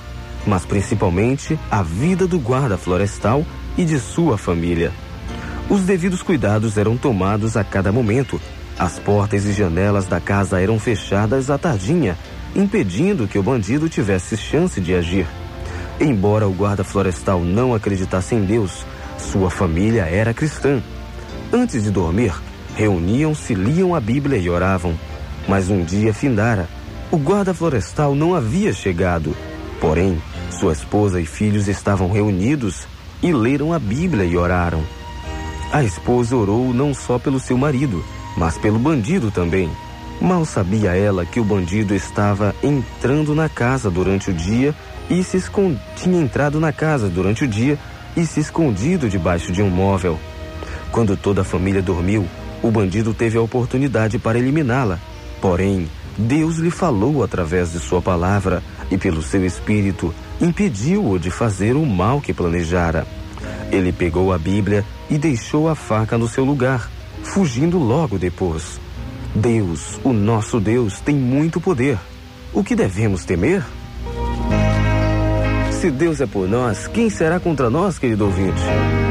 mas 0.45 0.65
principalmente 0.65 1.59
à 1.69 1.83
vida 1.83 2.25
do 2.25 2.39
guarda 2.39 2.77
florestal 2.77 3.45
e 3.77 3.85
de 3.85 3.99
sua 3.99 4.37
família. 4.37 4.91
Os 5.69 5.81
devidos 5.81 6.23
cuidados 6.23 6.77
eram 6.77 6.95
tomados 6.95 7.57
a 7.57 7.63
cada 7.63 7.91
momento. 7.91 8.41
As 8.79 8.97
portas 8.97 9.45
e 9.45 9.51
janelas 9.51 10.07
da 10.07 10.19
casa 10.19 10.61
eram 10.61 10.79
fechadas 10.79 11.49
à 11.49 11.57
tardinha, 11.57 12.17
impedindo 12.55 13.27
que 13.27 13.37
o 13.37 13.43
bandido 13.43 13.89
tivesse 13.89 14.37
chance 14.37 14.79
de 14.79 14.95
agir. 14.95 15.27
Embora 15.99 16.47
o 16.47 16.51
guarda 16.51 16.83
florestal 16.83 17.41
não 17.41 17.73
acreditasse 17.73 18.35
em 18.35 18.45
Deus, 18.45 18.85
sua 19.17 19.49
família 19.49 20.03
era 20.03 20.33
cristã. 20.33 20.81
Antes 21.51 21.83
de 21.83 21.89
dormir, 21.89 22.33
reuniam-se, 22.75 23.55
liam 23.55 23.95
a 23.95 23.99
Bíblia 23.99 24.37
e 24.37 24.49
oravam. 24.49 24.93
Mas 25.47 25.69
um 25.69 25.83
dia 25.83 26.13
findara. 26.13 26.67
O 27.09 27.17
guarda 27.17 27.53
florestal 27.53 28.13
não 28.13 28.35
havia 28.35 28.71
chegado. 28.73 29.35
Porém, 29.81 30.21
sua 30.51 30.73
esposa 30.73 31.19
e 31.19 31.25
filhos 31.25 31.67
estavam 31.67 32.11
reunidos 32.11 32.87
e 33.23 33.33
leram 33.33 33.73
a 33.73 33.79
Bíblia 33.79 34.25
e 34.25 34.37
oraram. 34.37 34.83
A 35.71 35.83
esposa 35.83 36.35
orou 36.35 36.73
não 36.73 36.93
só 36.93 37.17
pelo 37.17 37.39
seu 37.39 37.57
marido, 37.57 38.03
mas 38.37 38.57
pelo 38.57 38.77
bandido 38.77 39.31
também. 39.31 39.69
Mal 40.21 40.45
sabia 40.45 40.95
ela 40.95 41.25
que 41.25 41.39
o 41.39 41.43
bandido 41.43 41.93
estava 41.93 42.55
entrando 42.63 43.33
na 43.33 43.49
casa 43.49 43.89
durante 43.89 44.29
o 44.29 44.33
dia 44.33 44.75
e 45.09 45.23
se 45.23 45.37
escond... 45.37 45.79
tinha 45.95 46.21
entrado 46.21 46.59
na 46.59 46.71
casa 46.71 47.09
durante 47.09 47.43
o 47.43 47.47
dia 47.47 47.77
e 48.15 48.25
se 48.25 48.39
escondido 48.39 49.09
debaixo 49.09 49.51
de 49.51 49.61
um 49.61 49.69
móvel. 49.69 50.19
Quando 50.91 51.15
toda 51.15 51.41
a 51.41 51.45
família 51.45 51.81
dormiu, 51.81 52.25
o 52.61 52.71
bandido 52.71 53.13
teve 53.13 53.37
a 53.37 53.41
oportunidade 53.41 54.17
para 54.17 54.39
eliminá-la. 54.39 54.99
Porém, 55.41 55.87
Deus 56.17 56.57
lhe 56.57 56.71
falou 56.71 57.23
através 57.23 57.71
de 57.71 57.79
sua 57.79 58.01
palavra 58.01 58.63
e 58.89 58.97
pelo 58.97 59.21
seu 59.21 59.45
espírito 59.45 60.13
impediu-o 60.41 61.19
de 61.19 61.29
fazer 61.29 61.75
o 61.75 61.85
mal 61.85 62.19
que 62.19 62.33
planejara. 62.33 63.05
Ele 63.71 63.91
pegou 63.91 64.33
a 64.33 64.37
Bíblia 64.37 64.83
e 65.09 65.17
deixou 65.17 65.69
a 65.69 65.75
faca 65.75 66.17
no 66.17 66.27
seu 66.27 66.43
lugar, 66.43 66.89
fugindo 67.23 67.77
logo 67.77 68.17
depois. 68.17 68.79
Deus, 69.35 69.99
o 70.03 70.11
nosso 70.11 70.59
Deus, 70.59 70.99
tem 70.99 71.15
muito 71.15 71.61
poder. 71.61 71.99
O 72.53 72.63
que 72.63 72.75
devemos 72.75 73.23
temer? 73.23 73.63
Se 75.79 75.91
Deus 75.91 76.19
é 76.19 76.25
por 76.25 76.49
nós, 76.49 76.87
quem 76.87 77.07
será 77.07 77.39
contra 77.39 77.69
nós, 77.69 77.99
querido 77.99 78.25
ouvinte? 78.25 78.63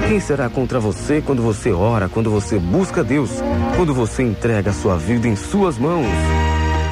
Quem 0.08 0.18
será 0.18 0.48
contra 0.48 0.80
você 0.80 1.22
quando 1.24 1.40
você 1.40 1.70
ora, 1.70 2.08
quando 2.08 2.28
você 2.28 2.58
busca 2.58 3.04
Deus, 3.04 3.30
quando 3.76 3.94
você 3.94 4.24
entrega 4.24 4.70
a 4.70 4.74
sua 4.74 4.96
vida 4.96 5.28
em 5.28 5.36
suas 5.36 5.78
mãos? 5.78 6.08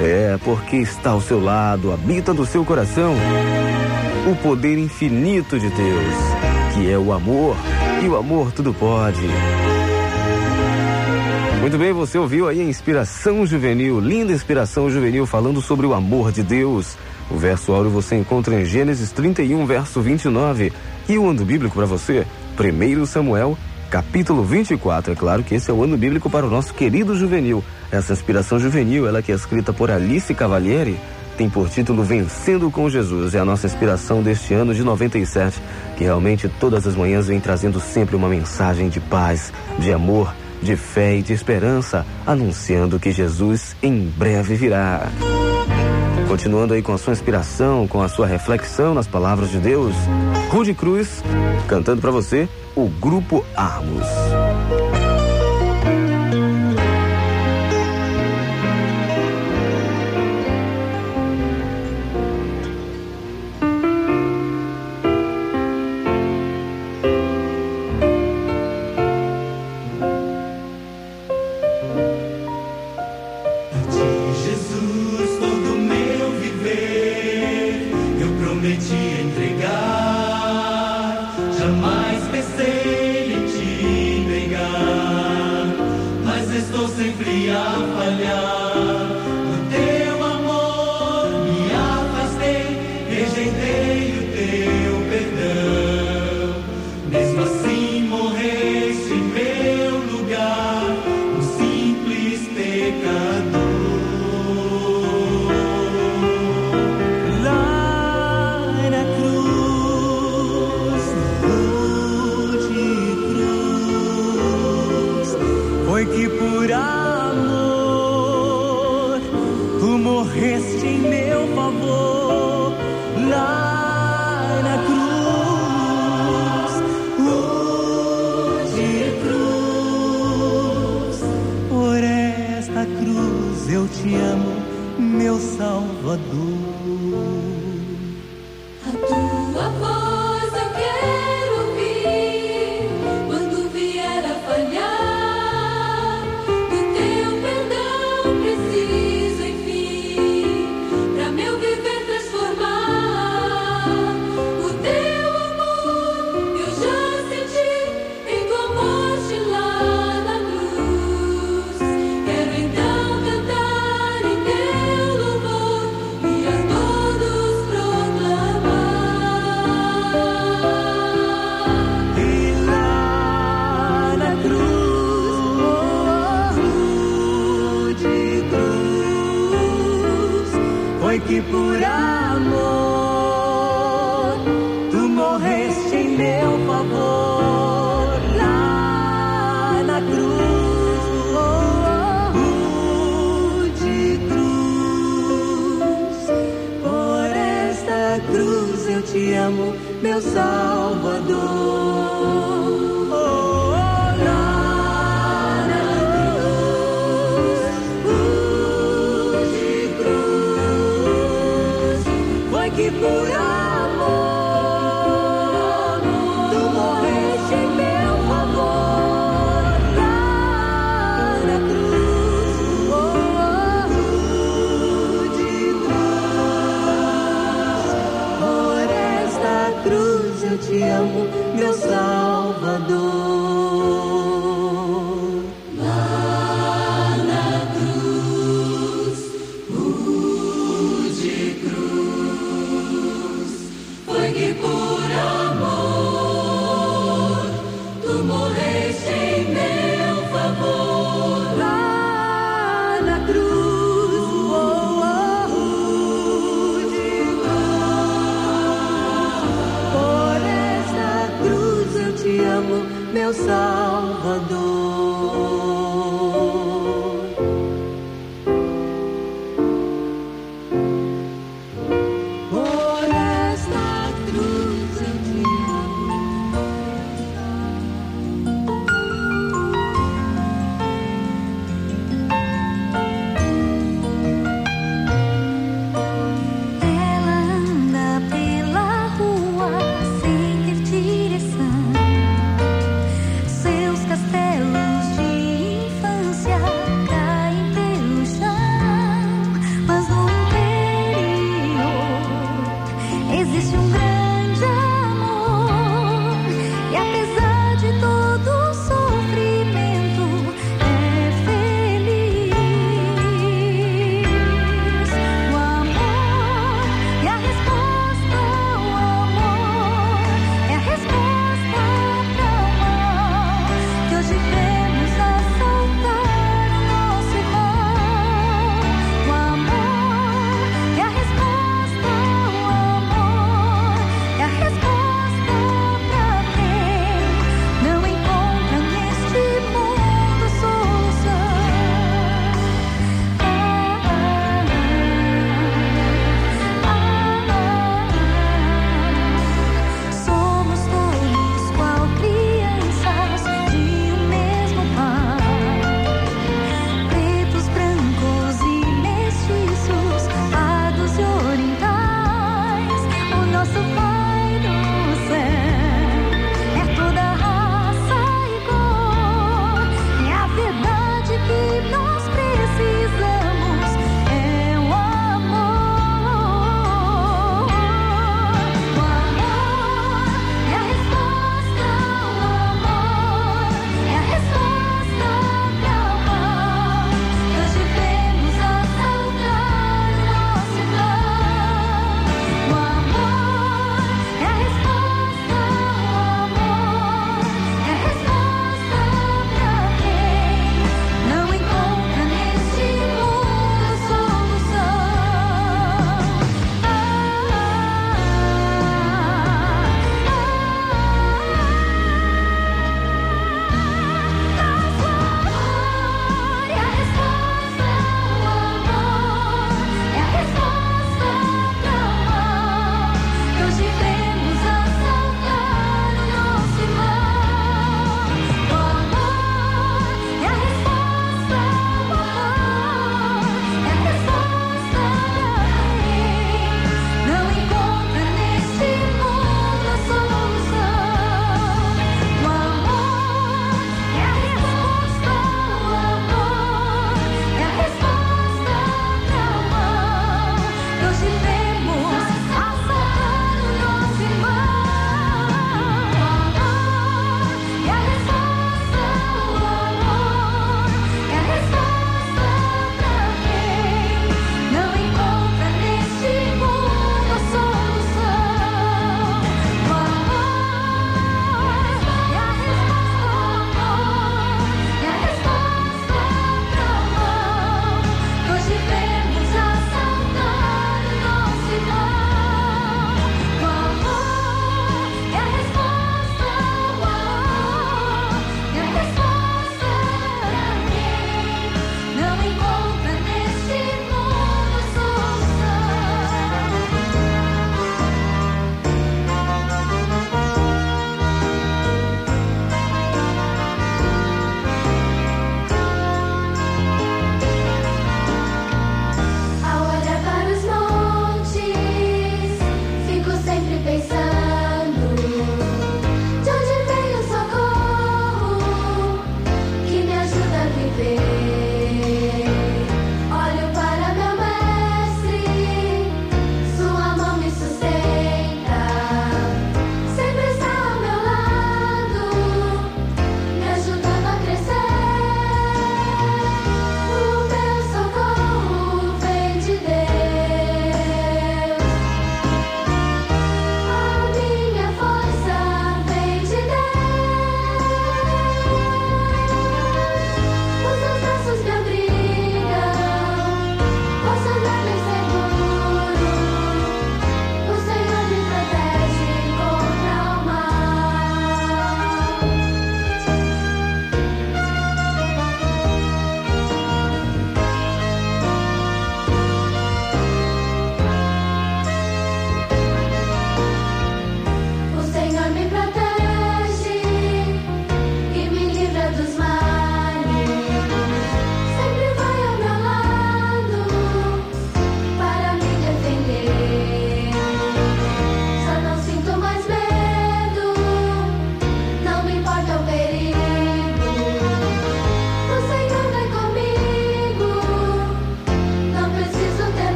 É, 0.00 0.38
porque 0.44 0.76
está 0.76 1.10
ao 1.10 1.20
seu 1.20 1.42
lado, 1.42 1.92
habita 1.92 2.32
no 2.32 2.46
seu 2.46 2.64
coração 2.64 3.12
o 4.30 4.36
poder 4.36 4.78
infinito 4.78 5.58
de 5.58 5.68
Deus, 5.68 6.14
que 6.72 6.88
é 6.88 6.96
o 6.96 7.12
amor, 7.12 7.56
e 8.04 8.08
o 8.08 8.16
amor 8.16 8.52
tudo 8.52 8.72
pode. 8.72 9.26
Muito 11.66 11.78
bem, 11.78 11.92
você 11.92 12.16
ouviu 12.16 12.46
aí 12.46 12.60
a 12.60 12.64
inspiração 12.64 13.44
juvenil, 13.44 13.98
linda 13.98 14.32
inspiração 14.32 14.88
juvenil 14.88 15.26
falando 15.26 15.60
sobre 15.60 15.84
o 15.84 15.94
amor 15.94 16.30
de 16.30 16.40
Deus. 16.40 16.96
O 17.28 17.36
verso 17.36 17.72
áureo 17.72 17.90
você 17.90 18.14
encontra 18.14 18.54
em 18.54 18.64
Gênesis 18.64 19.10
31, 19.10 19.66
verso 19.66 20.00
29. 20.00 20.72
E 21.08 21.18
o 21.18 21.28
ano 21.28 21.44
bíblico 21.44 21.74
para 21.74 21.84
você? 21.84 22.24
1 22.56 23.04
Samuel, 23.06 23.58
capítulo 23.90 24.44
24. 24.44 25.12
É 25.12 25.16
claro 25.16 25.42
que 25.42 25.56
esse 25.56 25.68
é 25.68 25.74
o 25.74 25.82
ano 25.82 25.96
bíblico 25.96 26.30
para 26.30 26.46
o 26.46 26.48
nosso 26.48 26.72
querido 26.72 27.16
juvenil. 27.16 27.64
Essa 27.90 28.12
inspiração 28.12 28.60
juvenil, 28.60 29.08
ela 29.08 29.20
que 29.20 29.32
é 29.32 29.34
escrita 29.34 29.72
por 29.72 29.90
Alice 29.90 30.32
Cavalieri, 30.34 30.96
tem 31.36 31.50
por 31.50 31.68
título 31.68 32.04
Vencendo 32.04 32.70
com 32.70 32.88
Jesus. 32.88 33.34
É 33.34 33.40
a 33.40 33.44
nossa 33.44 33.66
inspiração 33.66 34.22
deste 34.22 34.54
ano 34.54 34.72
de 34.72 34.84
97, 34.84 35.60
que 35.96 36.04
realmente 36.04 36.48
todas 36.48 36.86
as 36.86 36.94
manhãs 36.94 37.26
vem 37.26 37.40
trazendo 37.40 37.80
sempre 37.80 38.14
uma 38.14 38.28
mensagem 38.28 38.88
de 38.88 39.00
paz, 39.00 39.52
de 39.80 39.92
amor, 39.92 40.32
de 40.66 40.76
fé 40.76 41.16
e 41.16 41.22
de 41.22 41.32
esperança, 41.32 42.04
anunciando 42.26 42.98
que 42.98 43.12
Jesus 43.12 43.76
em 43.82 44.06
breve 44.06 44.56
virá. 44.56 45.08
Continuando 46.28 46.74
aí 46.74 46.82
com 46.82 46.92
a 46.92 46.98
sua 46.98 47.12
inspiração, 47.12 47.86
com 47.86 48.02
a 48.02 48.08
sua 48.08 48.26
reflexão 48.26 48.92
nas 48.92 49.06
palavras 49.06 49.48
de 49.48 49.58
Deus, 49.58 49.94
Rude 50.50 50.74
Cruz 50.74 51.22
cantando 51.68 52.00
para 52.00 52.10
você 52.10 52.48
o 52.74 52.88
grupo 52.88 53.44
Armos. 53.56 54.06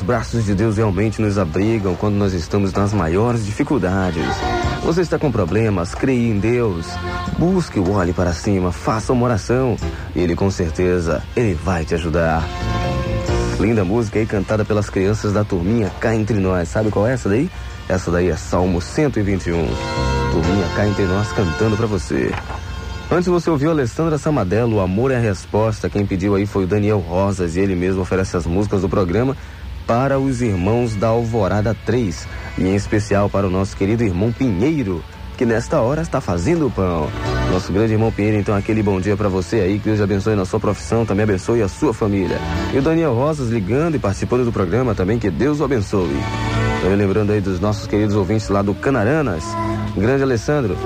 Os 0.00 0.02
braços 0.02 0.46
de 0.46 0.54
Deus 0.54 0.78
realmente 0.78 1.20
nos 1.20 1.36
abrigam 1.36 1.94
quando 1.94 2.14
nós 2.14 2.32
estamos 2.32 2.72
nas 2.72 2.94
maiores 2.94 3.44
dificuldades. 3.44 4.24
Você 4.82 5.02
está 5.02 5.18
com 5.18 5.30
problemas, 5.30 5.94
creia 5.94 6.26
em 6.26 6.38
Deus. 6.38 6.86
Busque 7.38 7.78
o 7.78 7.92
olhe 7.92 8.14
para 8.14 8.32
cima, 8.32 8.72
faça 8.72 9.12
uma 9.12 9.26
oração. 9.26 9.76
Ele 10.16 10.34
com 10.34 10.50
certeza, 10.50 11.22
Ele 11.36 11.52
vai 11.52 11.84
te 11.84 11.94
ajudar. 11.94 12.42
Linda 13.58 13.84
música 13.84 14.18
aí 14.18 14.24
cantada 14.24 14.64
pelas 14.64 14.88
crianças 14.88 15.34
da 15.34 15.44
turminha 15.44 15.90
cá 16.00 16.14
entre 16.14 16.38
nós. 16.38 16.70
Sabe 16.70 16.90
qual 16.90 17.06
é 17.06 17.12
essa 17.12 17.28
daí? 17.28 17.50
Essa 17.86 18.10
daí 18.10 18.30
é 18.30 18.36
Salmo 18.36 18.80
121. 18.80 19.52
Turminha 20.32 20.66
cá 20.76 20.86
entre 20.86 21.04
nós 21.04 21.30
cantando 21.32 21.76
para 21.76 21.86
você. 21.86 22.32
Antes 23.12 23.26
você 23.26 23.50
ouviu 23.50 23.70
Alessandra 23.70 24.16
Samadello, 24.16 24.76
O 24.76 24.80
Amor 24.80 25.10
é 25.10 25.16
a 25.16 25.20
Resposta. 25.20 25.90
Quem 25.90 26.06
pediu 26.06 26.36
aí 26.36 26.46
foi 26.46 26.64
o 26.64 26.66
Daniel 26.66 27.00
Rosas 27.00 27.56
e 27.56 27.60
ele 27.60 27.74
mesmo 27.74 28.00
oferece 28.00 28.34
as 28.36 28.46
músicas 28.46 28.80
do 28.80 28.88
programa 28.88 29.36
para 29.90 30.20
os 30.20 30.40
irmãos 30.40 30.94
da 30.94 31.08
Alvorada 31.08 31.76
3 31.84 32.28
e 32.58 32.62
em 32.62 32.76
especial 32.76 33.28
para 33.28 33.48
o 33.48 33.50
nosso 33.50 33.76
querido 33.76 34.04
irmão 34.04 34.30
Pinheiro, 34.30 35.02
que 35.36 35.44
nesta 35.44 35.80
hora 35.80 36.00
está 36.00 36.20
fazendo 36.20 36.68
o 36.68 36.70
pão. 36.70 37.10
Nosso 37.50 37.72
grande 37.72 37.94
irmão 37.94 38.12
Pinheiro, 38.12 38.38
então 38.38 38.54
aquele 38.54 38.84
bom 38.84 39.00
dia 39.00 39.16
para 39.16 39.28
você 39.28 39.56
aí, 39.56 39.80
que 39.80 39.86
Deus 39.86 40.00
abençoe 40.00 40.36
na 40.36 40.44
sua 40.44 40.60
profissão, 40.60 41.04
também 41.04 41.24
abençoe 41.24 41.60
a 41.60 41.66
sua 41.66 41.92
família. 41.92 42.38
E 42.72 42.78
o 42.78 42.82
Daniel 42.82 43.14
Rosas 43.14 43.50
ligando 43.50 43.96
e 43.96 43.98
participando 43.98 44.44
do 44.44 44.52
programa 44.52 44.94
também, 44.94 45.18
que 45.18 45.28
Deus 45.28 45.58
o 45.58 45.64
abençoe. 45.64 46.16
Também 46.82 46.96
lembrando 46.96 47.32
aí 47.32 47.40
dos 47.40 47.58
nossos 47.58 47.88
queridos 47.88 48.14
ouvintes 48.14 48.48
lá 48.48 48.62
do 48.62 48.76
Canaranas, 48.76 49.42
grande 49.96 50.22
Alessandro, 50.22 50.76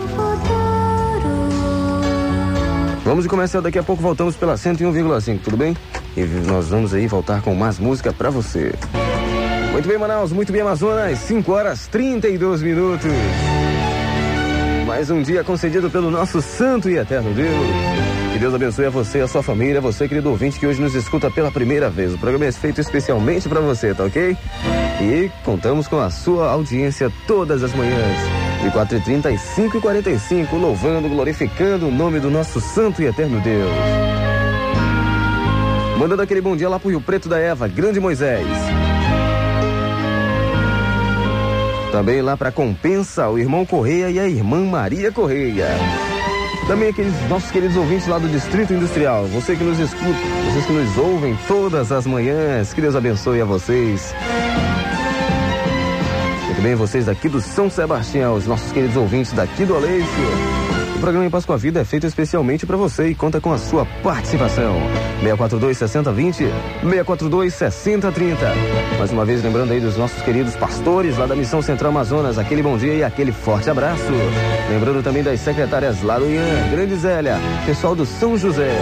Vamos 3.05 3.27
comercial, 3.27 3.63
daqui 3.63 3.79
a 3.79 3.83
pouco 3.83 4.03
voltamos 4.03 4.35
pela 4.35 4.55
101,5, 4.55 5.41
tudo 5.45 5.59
bem? 5.59 5.77
E 6.17 6.25
nós 6.47 6.69
vamos 6.69 6.95
aí 6.95 7.07
voltar 7.07 7.43
com 7.43 7.55
mais 7.55 7.79
música 7.79 8.13
pra 8.13 8.31
você. 8.31 8.73
Muito 9.73 9.89
bem, 9.89 9.99
Manaus, 9.99 10.33
muito 10.33 10.53
bem, 10.53 10.63
Amazonas, 10.63 11.19
5 11.19 11.53
horas 11.53 11.87
32 11.89 12.63
minutos. 12.63 13.11
Mais 14.87 15.11
um 15.11 15.21
dia 15.23 15.43
concedido 15.43 15.91
pelo 15.91 16.11
nosso 16.11 16.41
santo 16.41 16.89
e 16.89 16.97
eterno 16.97 17.35
Deus. 17.35 17.67
Que 18.33 18.39
Deus 18.39 18.55
abençoe 18.55 18.87
a 18.87 18.91
você, 18.91 19.21
a 19.21 19.29
sua 19.29 19.43
família, 19.43 19.79
a 19.79 19.81
você, 19.81 20.07
querido 20.07 20.31
ouvinte, 20.31 20.59
que 20.61 20.67
hoje 20.67 20.81
nos 20.81 20.95
escuta 20.95 21.31
pela 21.31 21.51
primeira 21.51 21.91
vez. 21.91 22.15
O 22.15 22.19
programa 22.19 22.45
é 22.45 22.53
feito 22.53 22.81
especialmente 22.81 23.49
pra 23.49 23.61
você, 23.61 23.95
tá 23.95 24.05
ok? 24.05 24.37
E 25.01 25.31
contamos 25.45 25.89
com 25.89 25.99
a 25.99 26.11
sua 26.11 26.51
audiência 26.51 27.13
todas 27.27 27.63
as 27.63 27.73
manhãs 27.75 28.19
de 28.63 28.71
4h30 28.71 29.33
e 29.33 29.37
5h45, 29.37 30.53
louvando, 30.53 31.09
glorificando 31.09 31.89
o 31.89 31.91
nome 31.91 32.21
do 32.21 32.31
nosso 32.31 32.61
santo 32.61 33.03
e 33.03 33.07
eterno 33.07 33.41
Deus. 33.41 34.24
Mandando 36.05 36.21
aquele 36.21 36.43
bom 36.43 36.55
dia 36.55 36.69
lá 36.69 36.79
pro 36.79 36.91
Rio 36.91 37.01
Preto 37.01 37.31
da 37.31 37.39
Eva, 37.39 37.67
grande 37.67 37.99
Moisés. 37.99 38.47
Também 41.91 42.21
lá 42.21 42.37
pra 42.37 42.53
Compensa, 42.53 43.27
o 43.31 43.39
irmão 43.39 43.65
Correia 43.65 44.11
e 44.11 44.21
a 44.21 44.29
irmã 44.29 44.67
Maria 44.67 45.11
Correia. 45.11 45.67
Também 46.67 46.91
aqueles 46.91 47.15
nossos 47.31 47.51
queridos 47.51 47.75
ouvintes 47.79 48.07
lá 48.07 48.19
do 48.19 48.29
Distrito 48.29 48.75
Industrial, 48.75 49.25
você 49.29 49.57
que 49.57 49.65
nos 49.65 49.79
escuta, 49.79 50.19
vocês 50.45 50.67
que 50.67 50.73
nos 50.75 50.99
ouvem 50.99 51.39
todas 51.49 51.91
as 51.91 52.05
manhãs, 52.05 52.75
que 52.75 52.83
Deus 52.83 52.95
abençoe 52.95 53.41
a 53.41 53.47
vocês. 53.47 54.15
Muito 56.45 56.61
bem, 56.61 56.75
vocês 56.75 57.07
daqui 57.07 57.31
do 57.31 57.41
São 57.41 57.71
Sebastião, 57.71 58.35
os 58.35 58.47
nossos 58.47 58.71
queridos 58.73 58.97
ouvintes 58.99 59.33
daqui 59.33 59.65
do 59.65 59.75
Aleixo. 59.75 60.64
O 60.97 61.01
programa 61.01 61.27
Em 61.27 61.31
Paz 61.31 61.45
com 61.45 61.53
a 61.53 61.57
Vida 61.57 61.81
é 61.81 61.85
feito 61.85 62.07
especialmente 62.07 62.65
para 62.65 62.77
você 62.77 63.09
e 63.09 63.15
conta 63.15 63.41
com 63.41 63.53
a 63.53 63.59
sua 63.59 63.85
participação. 64.03 64.75
642 65.21 65.77
6020, 65.77 66.37
642 66.37 67.55
6030. 67.55 68.37
Mais 68.99 69.13
uma 69.13 69.25
vez 69.25 69.43
lembrando 69.43 69.73
aí 69.73 69.81
dos 69.81 69.97
nossos 69.97 70.23
queridos 70.23 70.55
pastores 70.55 71.19
lá 71.19 71.27
da 71.27 71.35
Missão 71.35 71.61
Central 71.61 71.91
Amazonas, 71.91 72.39
aquele 72.39 72.63
bom 72.63 72.79
dia 72.79 72.95
e 72.95 73.05
aquele 73.05 73.33
forte 73.33 73.69
abraço. 73.69 74.13
Lembrando 74.71 75.03
também 75.03 75.23
das 75.23 75.41
secretárias 75.41 76.03
lá 76.03 76.19
do 76.19 76.27
Ian, 76.31 76.71
Grande 76.71 76.95
Zélia, 76.97 77.39
pessoal 77.67 77.95
do 77.95 78.07
São 78.07 78.39
José. 78.39 78.75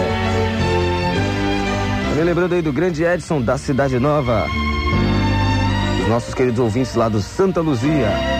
Também 2.09 2.25
lembrando 2.25 2.53
aí 2.53 2.61
do 2.61 2.71
grande 2.71 3.03
Edson 3.03 3.41
da 3.41 3.57
Cidade 3.57 3.97
Nova. 3.99 4.45
Os 6.03 6.07
nossos 6.07 6.33
queridos 6.33 6.59
ouvintes 6.59 6.93
lá 6.93 7.09
do 7.09 7.19
Santa 7.21 7.59
Luzia. 7.59 8.32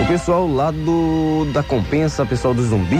O 0.00 0.06
pessoal 0.06 0.46
lá 0.46 0.70
do 0.70 1.46
da 1.52 1.62
Compensa, 1.62 2.22
o 2.22 2.26
pessoal 2.26 2.52
do 2.52 2.62
Zumbi, 2.62 2.98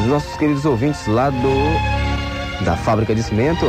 os 0.00 0.06
nossos 0.06 0.36
queridos 0.36 0.64
ouvintes 0.64 1.06
lá 1.06 1.30
do 1.30 2.64
da 2.64 2.76
Fábrica 2.76 3.14
de 3.14 3.22
Cimento. 3.22 3.64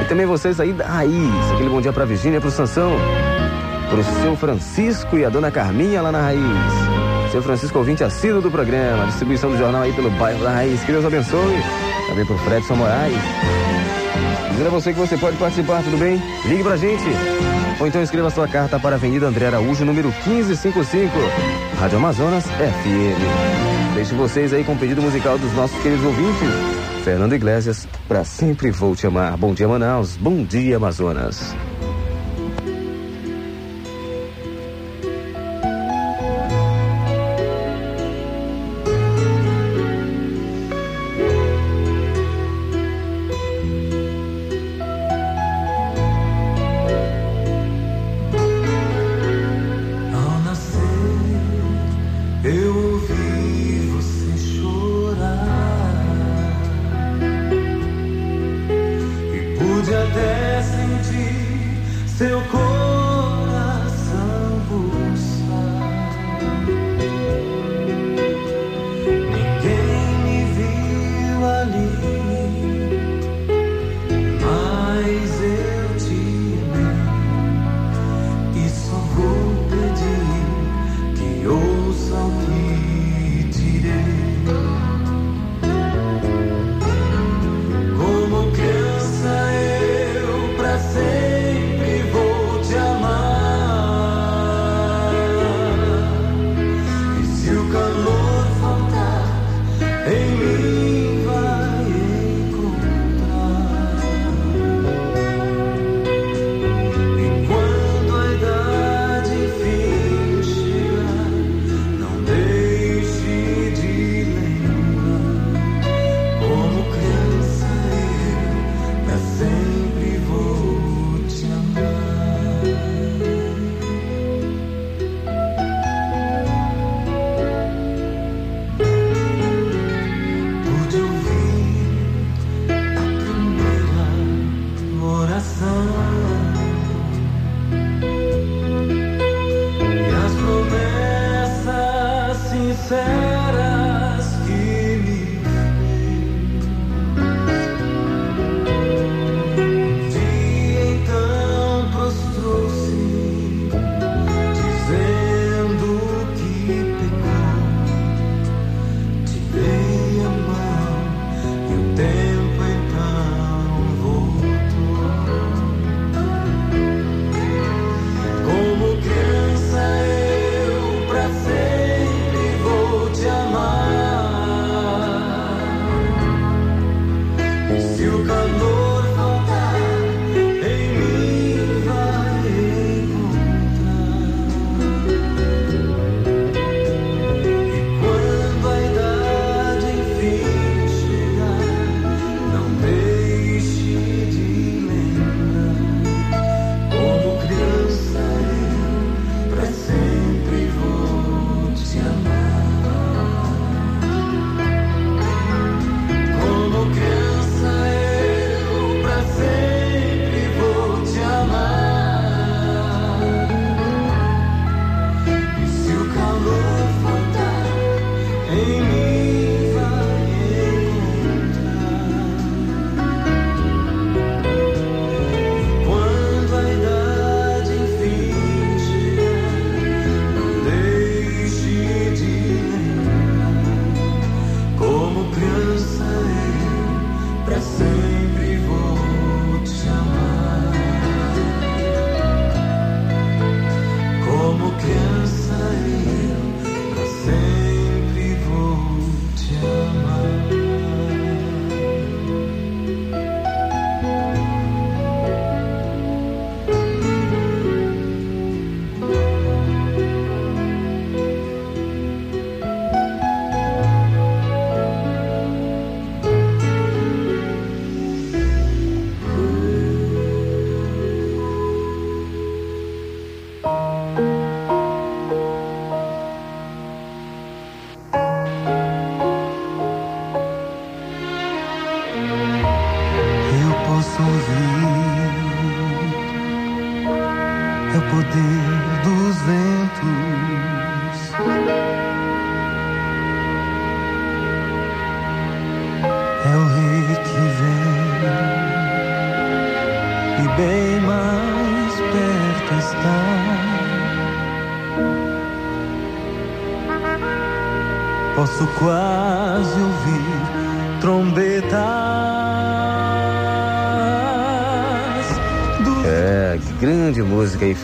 E 0.00 0.04
também 0.08 0.26
vocês 0.26 0.58
aí 0.58 0.72
da 0.72 0.86
Raiz. 0.86 1.52
Aquele 1.52 1.68
bom 1.68 1.80
dia 1.80 1.92
pra 1.92 2.04
Virgínia, 2.04 2.40
pro 2.40 2.50
Sansão, 2.50 2.92
pro 3.90 4.02
seu 4.22 4.36
Francisco 4.36 5.16
e 5.16 5.24
a 5.24 5.28
dona 5.28 5.50
Carminha 5.50 6.02
lá 6.02 6.10
na 6.10 6.20
Raiz. 6.20 7.30
Seu 7.30 7.42
Francisco 7.42 7.78
ouvinte 7.78 8.02
assíduo 8.02 8.40
do 8.40 8.50
programa, 8.50 9.06
distribuição 9.06 9.50
do 9.50 9.58
jornal 9.58 9.82
aí 9.82 9.92
pelo 9.92 10.10
bairro 10.10 10.42
da 10.42 10.50
Raiz. 10.50 10.80
Que 10.84 10.92
Deus 10.92 11.04
abençoe. 11.04 11.62
Também 12.08 12.24
pro 12.24 12.38
Fredson 12.38 12.76
Moraes. 12.76 13.14
Dizendo 14.56 14.68
a 14.68 14.80
você 14.80 14.94
que 14.94 14.98
você 14.98 15.18
pode 15.18 15.36
participar, 15.36 15.82
tudo 15.82 15.98
bem? 15.98 16.18
Ligue 16.46 16.62
pra 16.62 16.78
gente. 16.78 17.04
Ou 17.78 17.86
então 17.86 18.02
escreva 18.02 18.30
sua 18.30 18.48
carta 18.48 18.80
para 18.80 18.92
a 18.92 18.94
Avenida 18.94 19.26
André 19.26 19.48
Araújo, 19.48 19.84
número 19.84 20.08
1555, 20.08 21.12
Rádio 21.78 21.98
Amazonas 21.98 22.46
FM. 22.46 23.94
Deixo 23.94 24.14
vocês 24.14 24.54
aí 24.54 24.64
com 24.64 24.72
o 24.72 24.78
pedido 24.78 25.02
musical 25.02 25.36
dos 25.36 25.52
nossos 25.52 25.78
queridos 25.82 26.02
ouvintes. 26.06 26.48
Fernando 27.04 27.34
Iglesias, 27.34 27.86
pra 28.08 28.24
sempre 28.24 28.70
vou 28.70 28.96
te 28.96 29.06
amar. 29.06 29.36
Bom 29.36 29.52
dia, 29.52 29.68
Manaus. 29.68 30.16
Bom 30.16 30.42
dia, 30.42 30.78
Amazonas. 30.78 31.54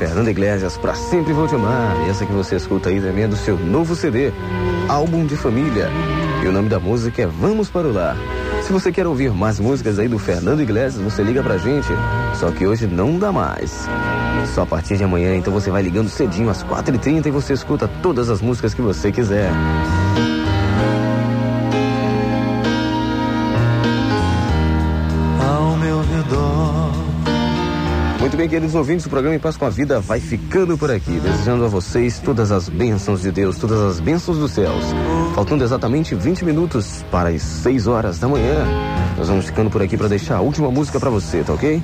Fernando 0.03 0.31
Iglesias, 0.31 0.77
Pra 0.77 0.97
Sempre 0.97 1.33
Vou 1.33 1.47
Te 1.47 1.55
Amar. 1.55 1.97
Essa 2.11 2.27
que 2.27 2.33
você 2.33 2.57
escuta 2.57 2.89
aí 2.89 3.01
também 3.01 3.23
é 3.23 3.29
do 3.29 3.37
seu 3.37 3.57
novo 3.57 3.95
CD, 3.95 4.33
Álbum 4.89 5.25
de 5.25 5.37
Família. 5.37 5.89
E 6.43 6.49
o 6.49 6.51
nome 6.51 6.69
da 6.69 6.81
música 6.81 7.23
é 7.23 7.27
Vamos 7.27 7.71
para 7.71 7.87
o 7.87 7.93
Lar. 7.93 8.17
Se 8.63 8.73
você 8.73 8.91
quer 8.91 9.07
ouvir 9.07 9.31
mais 9.31 9.61
músicas 9.61 10.01
aí 10.01 10.09
do 10.09 10.19
Fernando 10.19 10.61
Iglesias, 10.61 11.01
você 11.01 11.23
liga 11.23 11.41
pra 11.41 11.57
gente. 11.57 11.87
Só 12.35 12.51
que 12.51 12.67
hoje 12.67 12.89
não 12.89 13.17
dá 13.17 13.31
mais. 13.31 13.89
Só 14.53 14.63
a 14.63 14.67
partir 14.67 14.97
de 14.97 15.05
amanhã, 15.05 15.37
então 15.37 15.53
você 15.53 15.71
vai 15.71 15.83
ligando 15.83 16.09
cedinho 16.09 16.51
às 16.51 16.65
4h30 16.65 17.27
e 17.27 17.31
você 17.31 17.53
escuta 17.53 17.87
todas 18.03 18.29
as 18.29 18.43
músicas 18.43 18.75
que 18.75 18.83
você 18.83 19.13
quiser. 19.13 19.53
Bem, 28.43 28.49
queridos 28.49 28.75
ouvintes, 28.75 29.07
o 29.07 29.09
programa 29.09 29.37
Em 29.37 29.39
Paz 29.39 29.57
com 29.57 29.65
a 29.65 29.71
Vida 29.71 30.01
vai 30.01 30.19
ficando 30.19 30.77
por 30.77 30.91
aqui, 30.91 31.21
desejando 31.21 31.65
a 31.65 31.69
vocês 31.69 32.19
todas 32.19 32.51
as 32.51 32.69
bênçãos 32.69 33.23
de 33.23 33.31
Deus, 33.31 33.57
todas 33.57 33.79
as 33.79 34.01
bênçãos 34.01 34.37
dos 34.37 34.51
céus. 34.51 34.85
Faltando 35.33 35.63
exatamente 35.63 36.13
20 36.17 36.45
minutos 36.45 37.05
para 37.09 37.29
as 37.29 37.41
6 37.41 37.87
horas 37.87 38.19
da 38.19 38.27
manhã, 38.27 38.67
nós 39.17 39.29
vamos 39.29 39.47
ficando 39.47 39.71
por 39.71 39.81
aqui 39.81 39.97
para 39.97 40.09
deixar 40.09 40.39
a 40.39 40.41
última 40.41 40.73
música 40.73 40.99
para 40.99 41.09
você, 41.09 41.45
tá 41.45 41.53
ok? 41.53 41.81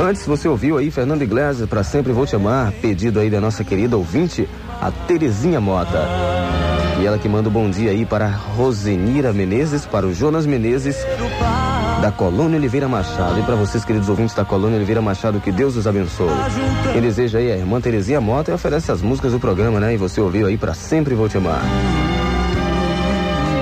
Antes, 0.00 0.24
você 0.24 0.48
ouviu 0.48 0.78
aí 0.78 0.90
Fernando 0.90 1.20
Iglesias, 1.20 1.68
Pra 1.68 1.84
Sempre 1.84 2.10
Vou 2.10 2.24
Te 2.24 2.36
Amar, 2.36 2.72
pedido 2.80 3.20
aí 3.20 3.28
da 3.28 3.40
nossa 3.40 3.62
querida 3.62 3.98
ouvinte, 3.98 4.48
a 4.80 4.90
Terezinha 4.90 5.60
Mota. 5.60 6.08
E 7.02 7.04
ela 7.04 7.18
que 7.18 7.28
manda 7.28 7.50
um 7.50 7.52
bom 7.52 7.68
dia 7.68 7.90
aí 7.90 8.06
para 8.06 8.28
Rosenira 8.28 9.30
Menezes, 9.30 9.84
para 9.84 10.06
o 10.06 10.14
Jonas 10.14 10.46
Menezes, 10.46 10.96
da 12.00 12.10
Colônia 12.12 12.58
Oliveira 12.58 12.88
Machado. 12.88 13.40
E 13.40 13.42
para 13.42 13.54
vocês, 13.54 13.84
queridos 13.84 14.08
ouvintes 14.08 14.34
da 14.34 14.44
Colônia 14.44 14.76
Oliveira 14.76 15.00
Machado, 15.00 15.40
que 15.40 15.50
Deus 15.50 15.76
os 15.76 15.86
abençoe. 15.86 16.28
Quem 16.92 17.00
deseja 17.00 17.38
aí 17.38 17.48
é 17.48 17.54
a 17.54 17.56
irmã 17.56 17.80
Terezinha 17.80 18.20
Mota 18.20 18.50
e 18.50 18.54
oferece 18.54 18.92
as 18.92 19.02
músicas 19.02 19.32
do 19.32 19.40
programa, 19.40 19.80
né? 19.80 19.94
E 19.94 19.96
você 19.96 20.20
ouviu 20.20 20.46
aí 20.46 20.56
Pra 20.56 20.74
Sempre 20.74 21.14
Vou 21.14 21.28
Te 21.28 21.38
Amar. 21.38 21.62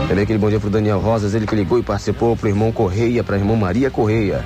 Também 0.09 0.25
aquele 0.25 0.39
bom 0.39 0.51
dia 0.51 0.61
pro 0.61 0.71
Daniel 0.71 1.01
Rosas, 1.01 1.35
ele 1.35 1.47
que 1.47 1.57
ligou 1.57 1.79
e 1.79 1.83
participou, 1.83 2.37
pro 2.37 2.49
irmão 2.49 2.71
Correia, 2.71 3.25
pra 3.25 3.37
irmã 3.37 3.57
Maria 3.57 3.91
Correia. 3.91 4.43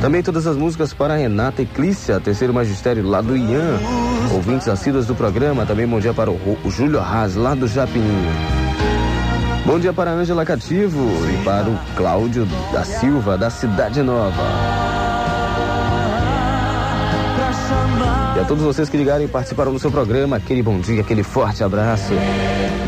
Também 0.00 0.22
todas 0.22 0.46
as 0.46 0.56
músicas 0.56 0.92
para 0.92 1.16
Renata 1.16 1.62
Eclícia, 1.62 2.18
terceiro 2.18 2.52
magistério 2.52 3.06
lá 3.06 3.20
do 3.20 3.36
Ian. 3.36 3.78
Ouvintes 4.34 4.68
assíduos 4.68 5.06
do 5.06 5.14
programa, 5.14 5.66
também 5.66 5.86
bom 5.86 6.00
dia 6.00 6.14
para 6.14 6.30
o, 6.30 6.58
o 6.64 6.70
Júlio 6.70 6.98
Arras, 6.98 7.36
lá 7.36 7.54
do 7.54 7.68
Japininho. 7.68 8.61
Bom 9.64 9.78
dia 9.78 9.92
para 9.92 10.10
a 10.10 10.14
Ângela 10.14 10.44
Cativo 10.44 11.08
e 11.32 11.44
para 11.44 11.70
o 11.70 11.78
Cláudio 11.96 12.44
da 12.72 12.82
Silva, 12.84 13.38
da 13.38 13.48
Cidade 13.48 14.02
Nova. 14.02 14.42
E 18.36 18.40
a 18.40 18.44
todos 18.44 18.64
vocês 18.64 18.88
que 18.88 18.96
ligaram 18.96 19.24
e 19.24 19.28
participaram 19.28 19.72
do 19.72 19.78
seu 19.78 19.90
programa, 19.90 20.36
aquele 20.36 20.64
bom 20.64 20.80
dia, 20.80 21.00
aquele 21.00 21.22
forte 21.22 21.62
abraço 21.62 22.12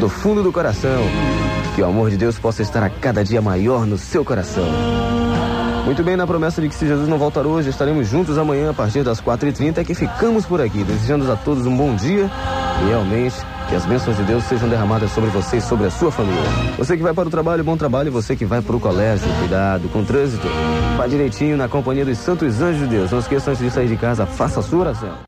do 0.01 0.09
fundo 0.09 0.43
do 0.43 0.51
coração. 0.51 1.01
Que 1.77 1.83
o 1.83 1.87
amor 1.87 2.11
de 2.11 2.17
Deus 2.17 2.41
possa 2.41 2.63
estar 2.63 2.83
a 2.83 2.91
cada 2.91 3.23
dia 3.23 3.41
maior 3.41 3.87
no 3.87 3.97
seu 3.97 4.25
coração. 4.25 4.67
Muito 5.85 6.03
bem, 6.03 6.17
na 6.17 6.27
promessa 6.27 6.61
de 6.61 6.69
que 6.69 6.75
se 6.75 6.89
Jesus 6.89 7.09
não 7.09 7.19
voltar 7.19 7.47
hoje, 7.47 7.71
estaremos 7.71 8.09
juntos 8.09 8.37
amanhã 8.37 8.71
a 8.71 8.75
partir 8.75 9.05
das 9.05 9.21
4h30 9.21 9.79
é 9.79 9.85
que 9.85 9.95
ficamos 9.95 10.45
por 10.45 10.61
aqui, 10.61 10.83
desejando 10.83 11.31
a 11.31 11.37
todos 11.37 11.67
um 11.67 11.77
bom 11.77 11.95
dia 11.95 12.29
realmente 12.89 13.37
que 13.69 13.75
as 13.75 13.85
bênçãos 13.87 14.17
de 14.17 14.23
Deus 14.25 14.45
sejam 14.45 14.69
derramadas 14.69 15.11
sobre 15.11 15.31
você 15.31 15.57
e 15.57 15.61
sobre 15.61 15.87
a 15.87 15.91
sua 15.91 16.11
família. 16.11 16.43
Você 16.77 16.97
que 16.97 17.03
vai 17.03 17.15
para 17.15 17.29
o 17.29 17.31
trabalho, 17.31 17.65
bom 17.65 17.77
trabalho, 17.77 18.13
você 18.13 18.37
que 18.37 18.45
vai 18.45 18.61
para 18.61 18.77
o 18.77 18.81
colégio, 18.81 19.27
cuidado 19.39 19.89
com 19.89 20.01
o 20.01 20.05
trânsito. 20.05 20.47
Vá 20.97 21.07
direitinho 21.07 21.57
na 21.57 21.69
companhia 21.69 22.05
dos 22.05 22.19
santos 22.19 22.61
anjos 22.61 22.81
de 22.83 22.87
Deus. 22.87 23.11
Não 23.11 23.19
esqueça 23.19 23.51
antes 23.51 23.63
de 23.63 23.71
sair 23.71 23.89
de 23.89 23.97
casa, 23.97 24.27
faça 24.27 24.61
a 24.61 24.63
sua 24.63 24.81
oração. 24.81 25.25